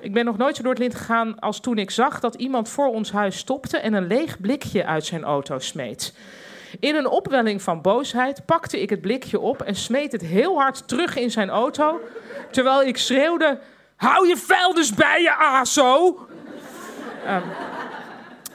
ik 0.00 0.12
ben 0.12 0.24
nog 0.24 0.36
nooit 0.36 0.56
zo 0.56 0.62
door 0.62 0.70
het 0.70 0.80
lint 0.80 0.94
gegaan 0.94 1.38
als 1.38 1.60
toen 1.60 1.78
ik 1.78 1.90
zag 1.90 2.20
dat 2.20 2.34
iemand 2.34 2.68
voor 2.68 2.86
ons 2.86 3.12
huis 3.12 3.38
stopte 3.38 3.78
en 3.78 3.94
een 3.94 4.06
leeg 4.06 4.40
blikje 4.40 4.86
uit 4.86 5.04
zijn 5.04 5.24
auto 5.24 5.58
smeet. 5.58 6.14
In 6.80 6.94
een 6.94 7.08
opwelling 7.08 7.62
van 7.62 7.80
boosheid 7.80 8.46
pakte 8.46 8.80
ik 8.80 8.90
het 8.90 9.00
blikje 9.00 9.40
op 9.40 9.62
en 9.62 9.74
smeet 9.74 10.12
het 10.12 10.22
heel 10.22 10.60
hard 10.60 10.88
terug 10.88 11.16
in 11.16 11.30
zijn 11.30 11.50
auto. 11.50 12.00
Terwijl 12.50 12.82
ik 12.82 12.96
schreeuwde: 12.96 13.58
Hou 13.96 14.28
je 14.28 14.36
vuilnis 14.36 14.94
bij 14.94 15.22
je, 15.22 15.34
ASO! 15.34 16.18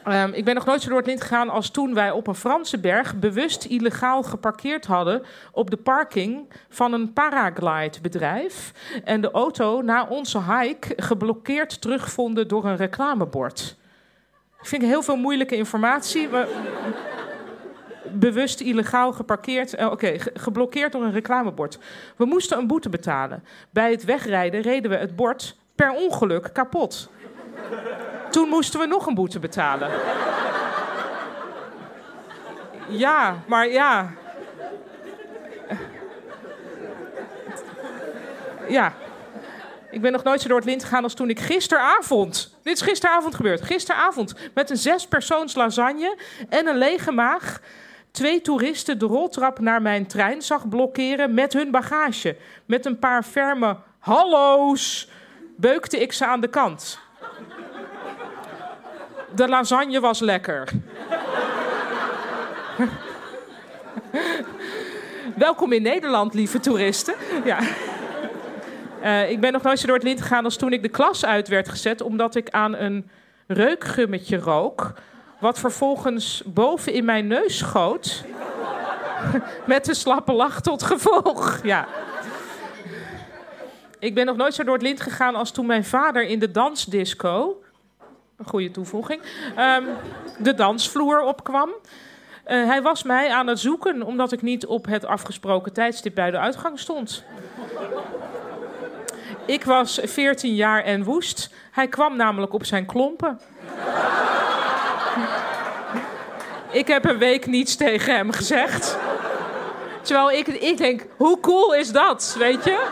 Um, 0.06 0.13
um, 0.13 0.34
ik 0.34 0.45
ben 0.45 0.56
nog 0.56 0.65
nooit 0.65 0.82
zo 0.82 0.89
door 0.89 0.97
het 0.97 1.08
lint 1.08 1.21
gegaan 1.21 1.49
als 1.49 1.69
toen 1.69 1.93
wij 1.93 2.12
op 2.12 2.27
een 2.27 2.36
Franse 2.36 2.80
berg 2.80 3.15
bewust 3.15 3.65
illegaal 3.65 4.23
geparkeerd 4.23 4.86
hadden 4.86 5.23
op 5.51 5.69
de 5.69 5.77
parking 5.77 6.53
van 6.69 6.93
een 6.93 7.13
paraglidebedrijf. 7.13 8.71
En 9.03 9.21
de 9.21 9.32
auto 9.32 9.82
na 9.82 10.06
onze 10.10 10.39
hike 10.43 10.93
geblokkeerd 10.95 11.82
terugvonden 11.82 12.47
door 12.47 12.65
een 12.65 12.77
reclamebord. 12.77 13.75
Ik 14.62 14.67
vind 14.67 14.84
heel 14.84 15.01
veel 15.01 15.17
moeilijke 15.17 15.56
informatie. 15.56 16.30
Maar 16.30 16.47
bewust 18.13 18.62
illegaal 18.62 19.13
geparkeerd. 19.13 19.80
Uh, 19.80 19.91
Oké, 19.91 20.15
geblokkeerd 20.34 20.91
door 20.91 21.04
een 21.04 21.12
reclamebord. 21.12 21.80
We 22.15 22.26
moesten 22.26 22.58
een 22.58 22.67
boete 22.67 22.89
betalen. 22.89 23.43
Bij 23.70 23.91
het 23.91 24.06
wegrijden 24.06 24.62
reden 24.62 24.91
we 24.91 24.98
het 24.98 25.15
bord 25.15 25.56
per 25.76 25.91
ongeluk 25.91 26.50
kapot. 26.54 27.10
Toen 28.30 28.50
moesten 28.50 28.80
we 28.80 28.86
nog 28.86 29.06
een 29.06 29.15
boete 29.15 29.39
betalen. 29.39 29.91
Ja, 32.88 33.38
maar 33.48 33.67
ja. 33.67 34.13
Ja. 38.70 38.93
Ik 39.91 40.02
ben 40.02 40.12
nog 40.12 40.24
nooit 40.24 40.41
zo 40.41 40.48
door 40.48 40.58
het 40.58 40.65
lint 40.65 40.84
gegaan 40.84 41.04
als 41.04 41.13
toen 41.13 41.30
ik 41.30 41.39
gisteravond. 41.39 42.56
Dit 42.63 42.76
is 42.76 42.82
gisteravond 42.82 43.36
gebeurd. 43.36 43.62
Gisteravond 43.62 44.34
met 44.54 44.70
een 44.70 44.78
zespersoons 44.78 45.56
lasagne 45.56 46.17
en 46.50 46.67
een 46.67 46.78
lege 46.78 47.12
maag. 47.12 47.62
Twee 48.12 48.41
toeristen 48.41 49.00
de 49.00 49.06
roltrap 49.06 49.60
naar 49.60 49.82
mijn 49.82 50.08
trein 50.08 50.41
zag 50.41 50.70
blokkeren 50.70 51.34
met 51.34 51.54
hun 51.54 51.72
bagage. 51.72 52.38
Met 52.65 52.86
een 52.86 53.00
paar 53.00 53.24
ferme 53.24 53.78
hallo's 54.00 55.10
beukte 55.56 56.02
ik 56.02 56.13
ze 56.13 56.26
aan 56.26 56.41
de 56.41 56.48
kant. 56.48 57.00
De 59.36 59.48
lasagne 59.48 60.00
was 60.00 60.20
lekker. 60.20 60.70
Welkom 65.36 65.72
in 65.72 65.82
Nederland, 65.82 66.34
lieve 66.34 66.60
toeristen. 66.60 67.15
Ja. 67.46 67.60
Uh, 69.04 69.30
ik 69.30 69.39
ben 69.39 69.52
nog 69.52 69.62
nooit 69.62 69.80
zo 69.80 69.86
door 69.86 69.96
het 69.96 70.04
lint 70.04 70.22
gegaan 70.22 70.43
als 70.43 70.56
toen 70.56 70.74
ik 70.74 70.82
de 70.82 70.89
klas 70.89 71.26
uit 71.26 71.48
werd 71.48 71.70
gezet, 71.70 72.02
omdat 72.02 72.36
ik 72.36 72.50
aan 72.50 72.76
een 72.76 73.10
reukgummetje 73.48 74.38
rook, 74.38 74.93
wat 75.39 75.60
vervolgens 75.60 76.43
boven 76.45 76.93
in 76.93 77.06
mijn 77.06 77.28
neus 77.28 77.58
schoot. 77.58 78.23
Met 79.65 79.88
een 79.88 79.95
slappe 79.95 80.32
lach 80.32 80.62
tot 80.62 80.84
gevolg. 80.84 81.60
Ja. 81.63 81.88
Ik 84.00 84.13
ben 84.15 84.26
nog 84.26 84.36
nooit 84.36 84.54
zo 84.54 84.63
door 84.63 84.73
het 84.73 84.84
lint 84.84 85.02
gegaan 85.02 85.36
als 85.36 85.52
toen 85.52 85.65
mijn 85.65 85.86
vader 85.86 86.23
in 86.23 86.39
de 86.39 86.52
dansdisco. 86.52 87.62
Een 88.38 88.45
goede 88.45 88.71
toevoeging. 88.71 89.21
Um, 89.60 89.86
de 90.39 90.54
dansvloer 90.54 91.21
opkwam. 91.21 91.69
Uh, 91.69 92.67
hij 92.67 92.82
was 92.82 93.04
mij 93.04 93.32
aan 93.32 93.47
het 93.47 93.60
zoeken 93.60 94.04
omdat 94.04 94.32
ik 94.32 94.41
niet 94.41 94.65
op 94.65 94.86
het 94.86 95.06
afgesproken 95.06 95.73
tijdstip 95.73 96.15
bij 96.15 96.32
de 96.32 96.38
uitgang 96.38 96.80
stond. 96.80 97.23
Ik 99.45 99.63
was 99.63 100.00
14 100.04 100.56
jaar 100.56 100.84
en 100.84 101.04
woest. 101.04 101.50
Hij 101.71 101.88
kwam 101.88 102.15
namelijk 102.15 102.54
op 102.54 102.65
zijn 102.65 102.86
klompen. 102.86 103.39
Ik 106.71 106.88
heb 106.88 107.06
een 107.06 107.17
week 107.17 107.45
niets 107.45 107.75
tegen 107.75 108.15
hem 108.15 108.32
gezegd. 108.32 108.97
Terwijl 110.01 110.32
ik, 110.32 110.47
ik 110.47 110.77
denk, 110.77 111.06
hoe 111.17 111.39
cool 111.39 111.75
is 111.75 111.91
dat, 111.91 112.36
weet 112.39 112.63
je? 112.63 112.88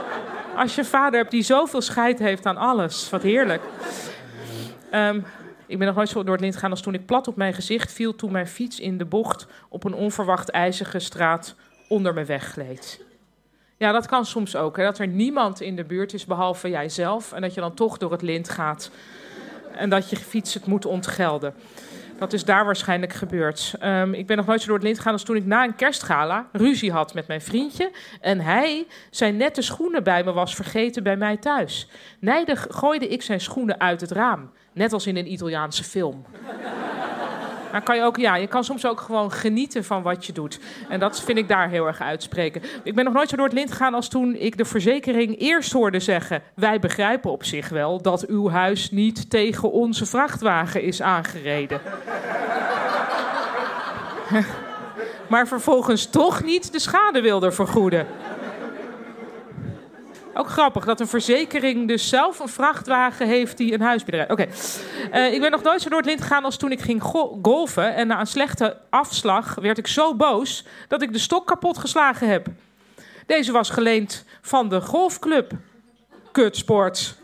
Als 0.55 0.75
je 0.75 0.85
vader 0.85 1.19
hebt 1.19 1.31
die 1.31 1.43
zoveel 1.43 1.81
scheid 1.81 2.19
heeft 2.19 2.45
aan 2.45 2.57
alles. 2.57 3.09
Wat 3.09 3.21
heerlijk. 3.21 3.61
Um, 4.93 5.25
ik 5.67 5.77
ben 5.77 5.87
nog 5.87 5.95
nooit 5.95 6.09
zo 6.09 6.23
door 6.23 6.31
het 6.31 6.41
lint 6.41 6.53
gegaan 6.53 6.71
als 6.71 6.81
toen 6.81 6.93
ik 6.93 7.05
plat 7.05 7.27
op 7.27 7.35
mijn 7.35 7.53
gezicht 7.53 7.91
viel... 7.91 8.15
toen 8.15 8.31
mijn 8.31 8.47
fiets 8.47 8.79
in 8.79 8.97
de 8.97 9.05
bocht 9.05 9.47
op 9.69 9.83
een 9.83 9.93
onverwacht 9.93 10.49
ijzige 10.49 10.99
straat 10.99 11.55
onder 11.87 12.13
me 12.13 12.23
weggleed. 12.25 13.03
Ja, 13.77 13.91
dat 13.91 14.05
kan 14.05 14.25
soms 14.25 14.55
ook. 14.55 14.77
Hè, 14.77 14.83
dat 14.83 14.99
er 14.99 15.07
niemand 15.07 15.61
in 15.61 15.75
de 15.75 15.83
buurt 15.83 16.13
is 16.13 16.25
behalve 16.25 16.69
jijzelf... 16.69 17.31
en 17.31 17.41
dat 17.41 17.53
je 17.53 17.61
dan 17.61 17.73
toch 17.73 17.97
door 17.97 18.11
het 18.11 18.21
lint 18.21 18.49
gaat 18.49 18.91
en 19.75 19.89
dat 19.89 20.09
je 20.09 20.15
fiets 20.15 20.53
het 20.53 20.65
moet 20.65 20.85
ontgelden. 20.85 21.53
Dat 22.17 22.33
is 22.33 22.45
daar 22.45 22.65
waarschijnlijk 22.65 23.13
gebeurd. 23.13 23.73
Um, 23.83 24.13
ik 24.13 24.27
ben 24.27 24.37
nog 24.37 24.45
nooit 24.45 24.61
zo 24.61 24.65
door 24.65 24.75
het 24.75 24.83
lint 24.83 24.97
gegaan 24.97 25.13
als 25.13 25.23
toen 25.23 25.35
ik 25.35 25.45
na 25.45 25.63
een 25.63 25.75
kerstgala 25.75 26.47
ruzie 26.51 26.91
had 26.91 27.13
met 27.13 27.27
mijn 27.27 27.41
vriendje. 27.41 27.91
En 28.21 28.39
hij 28.39 28.87
zijn 29.09 29.37
nette 29.37 29.61
schoenen 29.61 30.03
bij 30.03 30.23
me 30.23 30.31
was 30.31 30.55
vergeten 30.55 31.03
bij 31.03 31.17
mij 31.17 31.37
thuis. 31.37 31.89
Nijdig 32.19 32.67
gooide 32.69 33.07
ik 33.07 33.21
zijn 33.21 33.41
schoenen 33.41 33.79
uit 33.79 34.01
het 34.01 34.11
raam. 34.11 34.51
Net 34.73 34.93
als 34.93 35.07
in 35.07 35.17
een 35.17 35.31
Italiaanse 35.31 35.83
film. 35.83 36.25
Maar 37.75 37.83
kan 37.83 37.95
je, 37.95 38.03
ook, 38.03 38.17
ja, 38.17 38.35
je 38.35 38.47
kan 38.47 38.63
soms 38.63 38.85
ook 38.85 39.01
gewoon 39.01 39.31
genieten 39.31 39.83
van 39.83 40.01
wat 40.01 40.25
je 40.25 40.33
doet. 40.33 40.59
En 40.89 40.99
dat 40.99 41.21
vind 41.21 41.37
ik 41.37 41.47
daar 41.47 41.69
heel 41.69 41.85
erg 41.85 42.01
uitspreken. 42.01 42.61
Ik 42.83 42.95
ben 42.95 43.05
nog 43.05 43.13
nooit 43.13 43.29
zo 43.29 43.35
door 43.35 43.45
het 43.45 43.53
lint 43.53 43.71
gegaan 43.71 43.93
als 43.93 44.07
toen 44.07 44.35
ik 44.35 44.57
de 44.57 44.65
verzekering 44.65 45.39
eerst 45.39 45.71
hoorde 45.71 45.99
zeggen... 45.99 46.41
wij 46.53 46.79
begrijpen 46.79 47.31
op 47.31 47.43
zich 47.43 47.69
wel 47.69 48.01
dat 48.01 48.27
uw 48.27 48.49
huis 48.49 48.91
niet 48.91 49.29
tegen 49.29 49.71
onze 49.71 50.05
vrachtwagen 50.05 50.81
is 50.81 51.01
aangereden. 51.01 51.81
maar 55.29 55.47
vervolgens 55.47 56.05
toch 56.05 56.43
niet 56.43 56.71
de 56.71 56.79
schade 56.79 57.21
wilde 57.21 57.51
vergoeden. 57.51 58.07
Ook 60.37 60.49
grappig 60.49 60.85
dat 60.85 60.99
een 60.99 61.07
verzekering 61.07 61.87
dus 61.87 62.09
zelf 62.09 62.39
een 62.39 62.47
vrachtwagen 62.47 63.27
heeft 63.27 63.57
die 63.57 63.73
een 63.73 63.81
huisbedrijf. 63.81 64.29
Oké. 64.29 64.47
Eh, 65.11 65.33
ik 65.33 65.41
ben 65.41 65.51
nog 65.51 65.63
nooit 65.63 65.81
zo 65.81 65.89
door 65.89 65.97
het 65.97 66.07
lint 66.07 66.21
gegaan 66.21 66.43
als 66.45 66.57
toen 66.57 66.71
ik 66.71 66.81
ging 66.81 67.01
golven. 67.41 67.95
En 67.95 68.07
na 68.07 68.19
een 68.19 68.27
slechte 68.27 68.77
afslag 68.89 69.55
werd 69.55 69.77
ik 69.77 69.87
zo 69.87 70.15
boos 70.15 70.65
dat 70.87 71.01
ik 71.01 71.13
de 71.13 71.19
stok 71.19 71.47
kapot 71.47 71.77
geslagen 71.77 72.29
heb. 72.29 72.47
Deze 73.25 73.51
was 73.51 73.69
geleend 73.69 74.25
van 74.41 74.69
de 74.69 74.81
golfclub. 74.81 75.51
Kutsport. 76.31 77.15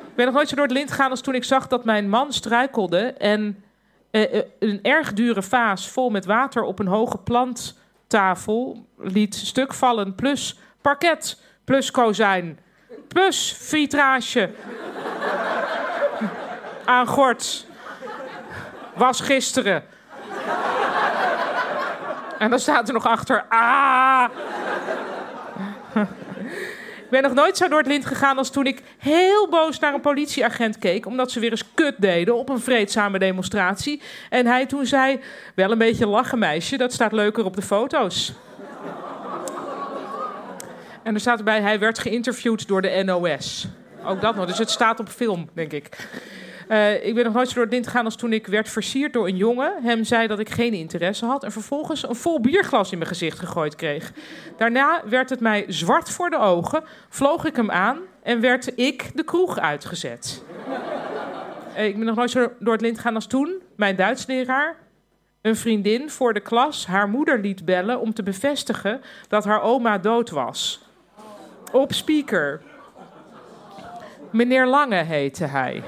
Ik 0.00 0.14
ben 0.14 0.26
nog 0.26 0.34
nooit 0.34 0.48
zo 0.48 0.54
door 0.54 0.64
het 0.64 0.74
lint 0.74 0.90
gegaan 0.90 1.10
als 1.10 1.20
toen 1.20 1.34
ik 1.34 1.44
zag 1.44 1.66
dat 1.66 1.84
mijn 1.84 2.08
man 2.08 2.32
struikelde 2.32 2.98
en 3.12 3.64
uh, 4.10 4.22
een 4.58 4.78
erg 4.82 5.12
dure 5.12 5.42
vaas 5.42 5.88
vol 5.88 6.10
met 6.10 6.24
water 6.24 6.62
op 6.62 6.78
een 6.78 6.86
hoge 6.86 7.18
plant 7.18 7.82
tafel 8.14 8.86
liet 8.98 9.34
stuk 9.34 9.74
vallen. 9.74 10.14
Plus 10.14 10.58
parket, 10.82 11.40
plus 11.64 11.90
kozijn, 11.90 12.58
plus 13.08 13.52
vitrage. 13.58 14.50
Aan 16.84 17.06
gort. 17.06 17.66
Was 18.94 19.20
gisteren. 19.20 19.84
En 22.38 22.50
dan 22.50 22.58
staat 22.58 22.88
er 22.88 22.94
nog 22.94 23.06
achter. 23.06 23.44
Ah! 23.48 24.28
Ik 27.04 27.10
ben 27.10 27.22
nog 27.22 27.34
nooit 27.34 27.56
zo 27.56 27.68
door 27.68 27.78
het 27.78 27.86
lint 27.86 28.06
gegaan 28.06 28.38
als 28.38 28.50
toen 28.50 28.66
ik 28.66 28.82
heel 28.98 29.48
boos 29.48 29.78
naar 29.78 29.94
een 29.94 30.00
politieagent 30.00 30.78
keek. 30.78 31.06
Omdat 31.06 31.30
ze 31.30 31.40
weer 31.40 31.50
eens 31.50 31.74
kut 31.74 31.94
deden 31.98 32.36
op 32.36 32.48
een 32.48 32.60
vreedzame 32.60 33.18
demonstratie. 33.18 34.02
En 34.30 34.46
hij 34.46 34.66
toen 34.66 34.86
zei: 34.86 35.20
Wel 35.54 35.70
een 35.70 35.78
beetje 35.78 36.06
lachen, 36.06 36.38
meisje, 36.38 36.76
dat 36.76 36.92
staat 36.92 37.12
leuker 37.12 37.44
op 37.44 37.56
de 37.56 37.62
foto's. 37.62 38.32
En 41.02 41.14
er 41.14 41.20
staat 41.20 41.38
erbij: 41.38 41.60
Hij 41.60 41.78
werd 41.78 41.98
geïnterviewd 41.98 42.68
door 42.68 42.82
de 42.82 43.02
NOS. 43.04 43.66
Ook 44.04 44.20
dat 44.20 44.36
nog. 44.36 44.46
Dus 44.46 44.58
het 44.58 44.70
staat 44.70 45.00
op 45.00 45.08
film, 45.08 45.48
denk 45.52 45.72
ik. 45.72 46.08
Uh, 46.68 47.06
ik 47.06 47.14
ben 47.14 47.24
nog 47.24 47.34
nooit 47.34 47.48
zo 47.48 47.54
door 47.54 47.62
het 47.62 47.72
lint 47.72 47.86
gegaan 47.86 48.04
als 48.04 48.16
toen 48.16 48.32
ik 48.32 48.46
werd 48.46 48.68
versierd 48.68 49.12
door 49.12 49.26
een 49.26 49.36
jongen. 49.36 49.82
Hem 49.82 50.04
zei 50.04 50.26
dat 50.26 50.38
ik 50.38 50.50
geen 50.50 50.72
interesse 50.72 51.26
had 51.26 51.44
en 51.44 51.52
vervolgens 51.52 52.08
een 52.08 52.14
vol 52.14 52.40
bierglas 52.40 52.92
in 52.92 52.98
mijn 52.98 53.10
gezicht 53.10 53.38
gegooid 53.38 53.74
kreeg. 53.74 54.12
Daarna 54.56 55.02
werd 55.08 55.30
het 55.30 55.40
mij 55.40 55.64
zwart 55.68 56.10
voor 56.10 56.30
de 56.30 56.38
ogen, 56.38 56.84
vloog 57.08 57.44
ik 57.44 57.56
hem 57.56 57.70
aan 57.70 57.98
en 58.22 58.40
werd 58.40 58.78
ik 58.78 59.10
de 59.14 59.24
kroeg 59.24 59.58
uitgezet. 59.58 60.44
Uh, 61.76 61.84
ik 61.84 61.96
ben 61.96 62.06
nog 62.06 62.16
nooit 62.16 62.30
zo 62.30 62.50
door 62.58 62.72
het 62.72 62.82
lint 62.82 62.96
gegaan 62.96 63.14
als 63.14 63.26
toen 63.26 63.62
mijn 63.76 63.96
Duitsleraar 63.96 64.76
een 65.44 65.56
vriendin 65.56 66.10
voor 66.10 66.34
de 66.34 66.40
klas 66.40 66.86
haar 66.86 67.08
moeder 67.08 67.38
liet 67.38 67.64
bellen 67.64 68.00
om 68.00 68.14
te 68.14 68.22
bevestigen 68.22 69.00
dat 69.28 69.44
haar 69.44 69.62
oma 69.62 69.98
dood 69.98 70.30
was. 70.30 70.84
Op 71.72 71.92
speaker. 71.92 72.62
Meneer 74.30 74.66
Lange 74.66 75.02
heette 75.02 75.44
hij. 75.44 75.82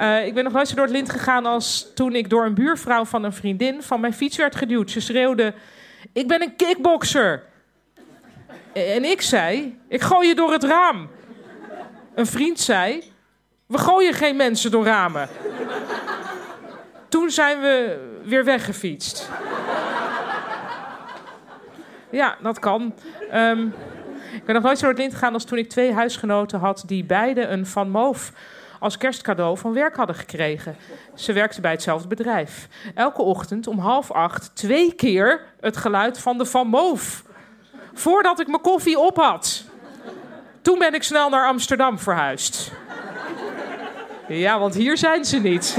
Uh, 0.00 0.26
ik 0.26 0.34
ben 0.34 0.44
nog 0.44 0.52
nooit 0.52 0.68
zo 0.68 0.74
door 0.74 0.84
het 0.84 0.94
lint 0.94 1.10
gegaan 1.10 1.46
als 1.46 1.86
toen 1.94 2.14
ik 2.14 2.30
door 2.30 2.44
een 2.44 2.54
buurvrouw 2.54 3.04
van 3.04 3.24
een 3.24 3.32
vriendin 3.32 3.82
van 3.82 4.00
mijn 4.00 4.14
fiets 4.14 4.36
werd 4.36 4.56
geduwd. 4.56 4.90
Ze 4.90 5.00
schreeuwde: 5.00 5.54
Ik 6.12 6.28
ben 6.28 6.42
een 6.42 6.56
kickboxer. 6.56 7.42
En 8.72 9.04
ik 9.04 9.22
zei: 9.22 9.78
Ik 9.88 10.00
gooi 10.00 10.28
je 10.28 10.34
door 10.34 10.52
het 10.52 10.64
raam. 10.64 11.10
Een 12.14 12.26
vriend 12.26 12.60
zei: 12.60 13.12
We 13.66 13.78
gooien 13.78 14.14
geen 14.14 14.36
mensen 14.36 14.70
door 14.70 14.84
ramen. 14.84 15.28
Toen 17.08 17.30
zijn 17.30 17.60
we 17.60 17.98
weer 18.24 18.44
weggefietst. 18.44 19.30
Ja, 22.10 22.36
dat 22.42 22.58
kan. 22.58 22.94
Um, 23.34 23.74
ik 24.32 24.44
ben 24.44 24.54
nog 24.54 24.64
nooit 24.64 24.78
zo 24.78 24.84
door 24.84 24.94
het 24.94 25.02
lint 25.02 25.12
gegaan 25.12 25.32
als 25.32 25.44
toen 25.44 25.58
ik 25.58 25.68
twee 25.68 25.92
huisgenoten 25.92 26.58
had 26.58 26.82
die 26.86 27.04
beide 27.04 27.46
een 27.46 27.66
Van 27.66 27.90
Moof 27.90 28.32
als 28.84 28.96
kerstcadeau 28.96 29.58
van 29.58 29.72
werk 29.72 29.96
hadden 29.96 30.16
gekregen. 30.16 30.76
Ze 31.14 31.32
werkte 31.32 31.60
bij 31.60 31.70
hetzelfde 31.70 32.08
bedrijf. 32.08 32.68
Elke 32.94 33.22
ochtend 33.22 33.66
om 33.66 33.78
half 33.78 34.10
acht 34.10 34.50
twee 34.54 34.94
keer 34.94 35.40
het 35.60 35.76
geluid 35.76 36.18
van 36.18 36.38
de 36.38 36.44
Van 36.44 36.66
Moof. 36.66 37.24
Voordat 37.92 38.40
ik 38.40 38.46
mijn 38.46 38.60
koffie 38.60 38.98
op 38.98 39.16
had. 39.16 39.64
Toen 40.62 40.78
ben 40.78 40.94
ik 40.94 41.02
snel 41.02 41.28
naar 41.28 41.46
Amsterdam 41.46 41.98
verhuisd. 41.98 42.72
Ja, 44.28 44.58
want 44.58 44.74
hier 44.74 44.96
zijn 44.96 45.24
ze 45.24 45.38
niet. 45.38 45.78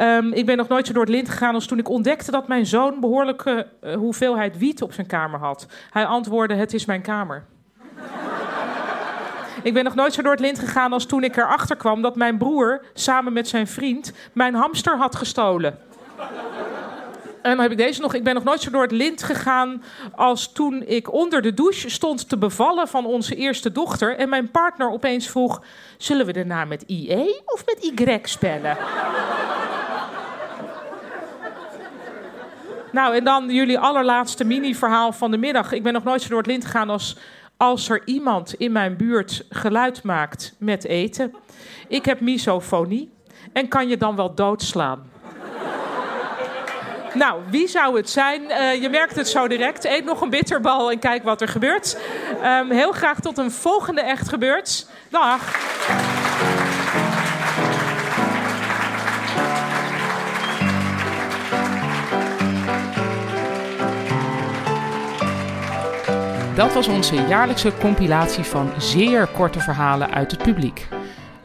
Um, 0.00 0.32
ik 0.40 0.46
ben 0.46 0.56
nog 0.56 0.68
nooit 0.68 0.86
zo 0.86 0.92
door 0.92 1.02
het 1.02 1.12
lint 1.12 1.28
gegaan 1.28 1.54
als 1.54 1.66
toen 1.66 1.78
ik 1.78 1.88
ontdekte 1.88 2.30
dat 2.30 2.48
mijn 2.48 2.66
zoon 2.66 3.00
behoorlijke 3.00 3.66
uh, 3.82 3.94
hoeveelheid 3.94 4.58
wiet 4.58 4.82
op 4.82 4.92
zijn 4.92 5.06
kamer 5.06 5.40
had. 5.40 5.66
Hij 5.90 6.06
antwoordde: 6.06 6.54
Het 6.54 6.74
is 6.74 6.84
mijn 6.84 7.02
kamer. 7.02 7.44
Ik 9.64 9.74
ben 9.74 9.84
nog 9.84 9.94
nooit 9.94 10.12
zo 10.12 10.22
door 10.22 10.32
het 10.32 10.40
lint 10.40 10.58
gegaan 10.58 10.92
als 10.92 11.06
toen 11.06 11.24
ik 11.24 11.36
erachter 11.36 11.76
kwam 11.76 12.02
dat 12.02 12.16
mijn 12.16 12.38
broer 12.38 12.84
samen 12.94 13.32
met 13.32 13.48
zijn 13.48 13.66
vriend 13.66 14.12
mijn 14.32 14.54
hamster 14.54 14.96
had 14.96 15.16
gestolen. 15.16 15.78
En 17.42 17.50
dan 17.50 17.60
heb 17.60 17.70
ik 17.70 17.76
deze 17.76 18.00
nog. 18.00 18.14
Ik 18.14 18.24
ben 18.24 18.34
nog 18.34 18.44
nooit 18.44 18.60
zo 18.60 18.70
door 18.70 18.82
het 18.82 18.92
lint 18.92 19.22
gegaan 19.22 19.82
als 20.14 20.52
toen 20.52 20.82
ik 20.86 21.12
onder 21.12 21.42
de 21.42 21.54
douche 21.54 21.90
stond 21.90 22.28
te 22.28 22.38
bevallen 22.38 22.88
van 22.88 23.06
onze 23.06 23.34
eerste 23.34 23.72
dochter. 23.72 24.16
En 24.16 24.28
mijn 24.28 24.50
partner 24.50 24.90
opeens 24.90 25.28
vroeg: 25.28 25.62
Zullen 25.98 26.26
we 26.26 26.32
de 26.32 26.44
naam 26.44 26.68
met 26.68 26.82
IE 26.86 27.42
of 27.46 27.64
met 27.66 27.84
Y 27.84 28.18
spellen? 28.22 28.76
nou, 32.92 33.16
en 33.16 33.24
dan 33.24 33.48
jullie 33.48 33.78
allerlaatste 33.78 34.44
mini-verhaal 34.44 35.12
van 35.12 35.30
de 35.30 35.38
middag. 35.38 35.72
Ik 35.72 35.82
ben 35.82 35.92
nog 35.92 36.04
nooit 36.04 36.22
zo 36.22 36.28
door 36.28 36.38
het 36.38 36.46
lint 36.46 36.64
gegaan 36.64 36.90
als 36.90 37.16
als 37.64 37.88
er 37.88 38.02
iemand 38.04 38.54
in 38.54 38.72
mijn 38.72 38.96
buurt 38.96 39.44
geluid 39.48 40.02
maakt 40.02 40.54
met 40.58 40.84
eten. 40.84 41.34
Ik 41.88 42.04
heb 42.04 42.20
misofonie 42.20 43.12
en 43.52 43.68
kan 43.68 43.88
je 43.88 43.96
dan 43.96 44.16
wel 44.16 44.34
doodslaan. 44.34 45.02
Nou, 47.14 47.40
wie 47.50 47.68
zou 47.68 47.96
het 47.96 48.10
zijn? 48.10 48.50
Eh, 48.50 48.82
je 48.82 48.88
merkt 48.88 49.16
het 49.16 49.28
zo 49.28 49.48
direct. 49.48 49.84
Eet 49.84 50.04
nog 50.04 50.20
een 50.20 50.30
bitterbal 50.30 50.90
en 50.90 50.98
kijk 50.98 51.22
wat 51.22 51.40
er 51.40 51.48
gebeurt. 51.48 51.98
Ehm, 52.42 52.70
heel 52.70 52.92
graag 52.92 53.20
tot 53.20 53.38
een 53.38 53.50
volgende 53.50 54.00
Echt 54.00 54.28
Gebeurd. 54.28 54.86
Dag. 55.10 56.13
Dat 66.54 66.74
was 66.74 66.88
onze 66.88 67.14
jaarlijkse 67.14 67.72
compilatie 67.80 68.44
van 68.44 68.70
zeer 68.78 69.26
korte 69.26 69.60
verhalen 69.60 70.10
uit 70.10 70.30
het 70.30 70.42
publiek. 70.42 70.88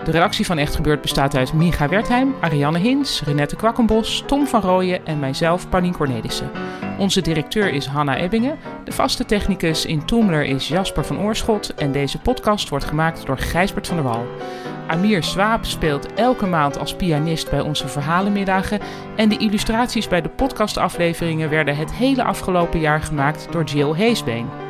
De 0.03 0.11
redactie 0.11 0.45
van 0.45 0.57
Echt 0.57 0.75
Gebeurd 0.75 1.01
bestaat 1.01 1.35
uit 1.35 1.53
Micha 1.53 1.89
Wertheim, 1.89 2.35
Ariane 2.39 2.77
Hins, 2.77 3.21
Renette 3.23 3.55
Kwakkenbos, 3.55 4.23
Tom 4.27 4.47
van 4.47 4.61
Rooyen 4.61 5.05
en 5.05 5.19
mijzelf, 5.19 5.69
Paulien 5.69 5.95
Cornelissen. 5.95 6.51
Onze 6.97 7.21
directeur 7.21 7.73
is 7.73 7.85
Hanna 7.85 8.17
Ebbingen. 8.17 8.57
De 8.83 8.91
vaste 8.91 9.25
technicus 9.25 9.85
in 9.85 10.05
Toomler 10.05 10.43
is 10.43 10.67
Jasper 10.67 11.05
van 11.05 11.19
Oorschot. 11.19 11.73
En 11.73 11.91
deze 11.91 12.19
podcast 12.19 12.69
wordt 12.69 12.85
gemaakt 12.85 13.25
door 13.25 13.37
Gijsbert 13.37 13.87
van 13.87 13.95
der 13.95 14.05
Wal. 14.05 14.25
Amir 14.87 15.23
Swaap 15.23 15.65
speelt 15.65 16.13
elke 16.13 16.45
maand 16.45 16.79
als 16.79 16.95
pianist 16.95 17.49
bij 17.49 17.61
onze 17.61 17.87
verhalenmiddagen. 17.87 18.79
En 19.15 19.29
de 19.29 19.37
illustraties 19.37 20.07
bij 20.07 20.21
de 20.21 20.29
podcastafleveringen 20.29 21.49
werden 21.49 21.75
het 21.75 21.93
hele 21.93 22.23
afgelopen 22.23 22.79
jaar 22.79 23.01
gemaakt 23.01 23.47
door 23.51 23.63
Jill 23.63 23.93
Heesbeen. 23.93 24.68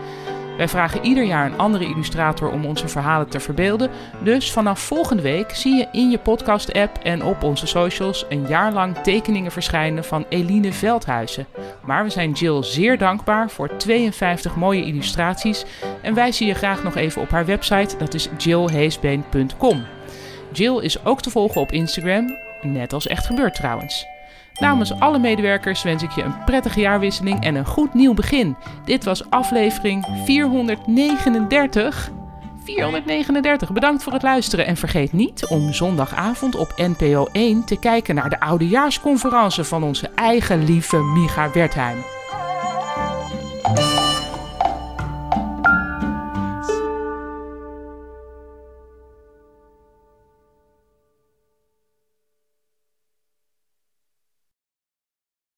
Wij 0.60 0.68
vragen 0.68 1.06
ieder 1.06 1.24
jaar 1.24 1.46
een 1.46 1.58
andere 1.58 1.86
illustrator 1.86 2.52
om 2.52 2.66
onze 2.66 2.88
verhalen 2.88 3.30
te 3.30 3.40
verbeelden. 3.40 3.90
Dus 4.24 4.52
vanaf 4.52 4.80
volgende 4.80 5.22
week 5.22 5.56
zie 5.56 5.76
je 5.76 5.88
in 5.92 6.10
je 6.10 6.18
podcast-app 6.18 6.98
en 7.04 7.24
op 7.24 7.44
onze 7.44 7.68
socials 7.68 8.26
een 8.30 8.46
jaar 8.48 8.74
lang 8.74 8.98
tekeningen 8.98 9.52
verschijnen 9.52 10.04
van 10.04 10.26
Eline 10.30 10.74
Veldhuizen. 10.74 11.48
Maar 11.86 12.04
we 12.04 12.10
zijn 12.10 12.32
Jill 12.32 12.64
zeer 12.64 12.98
dankbaar 12.98 13.50
voor 13.50 13.78
52 13.78 14.56
mooie 14.56 14.86
illustraties 14.86 15.66
en 16.02 16.14
wij 16.14 16.32
zien 16.32 16.48
je 16.48 16.54
graag 16.54 16.84
nog 16.84 16.96
even 16.96 17.22
op 17.22 17.30
haar 17.30 17.46
website, 17.46 17.98
dat 17.98 18.14
is 18.14 18.30
jillheesbeen.com. 18.38 19.86
Jill 20.52 20.80
is 20.80 21.06
ook 21.06 21.22
te 21.22 21.30
volgen 21.30 21.62
op 21.62 21.72
Instagram, 21.72 22.38
net 22.62 22.94
als 22.94 23.08
echt 23.08 23.26
gebeurt 23.26 23.56
trouwens. 23.56 24.19
Namens 24.60 25.00
alle 25.00 25.20
medewerkers 25.20 25.84
wens 25.84 26.04
ik 26.04 26.12
je 26.12 26.24
een 26.24 26.44
prettige 26.46 26.80
jaarwisseling 26.80 27.44
en 27.44 27.56
een 27.56 27.66
goed 27.66 27.94
nieuw 27.94 28.14
begin. 28.14 28.56
Dit 28.86 29.04
was 29.04 29.30
aflevering 29.30 30.08
439. 30.26 32.12
439. 32.64 33.72
Bedankt 33.72 34.04
voor 34.04 34.14
het 34.14 34.22
luisteren 34.22 34.66
en 34.66 34.78
vergeet 34.78 35.14
niet 35.14 35.46
om 35.48 35.74
zondagavond 35.74 36.56
op 36.56 36.74
NPO 36.78 37.28
1 37.32 37.66
te 37.66 37.80
kijken 37.80 38.16
naar 38.16 38.30
de 38.30 38.40
oudejaarsconferentie 38.40 39.64
van 39.64 39.84
onze 39.84 40.10
eigen 40.16 40.64
lieve 40.64 40.98
Micha 40.98 41.52
Wertheim. 41.52 41.98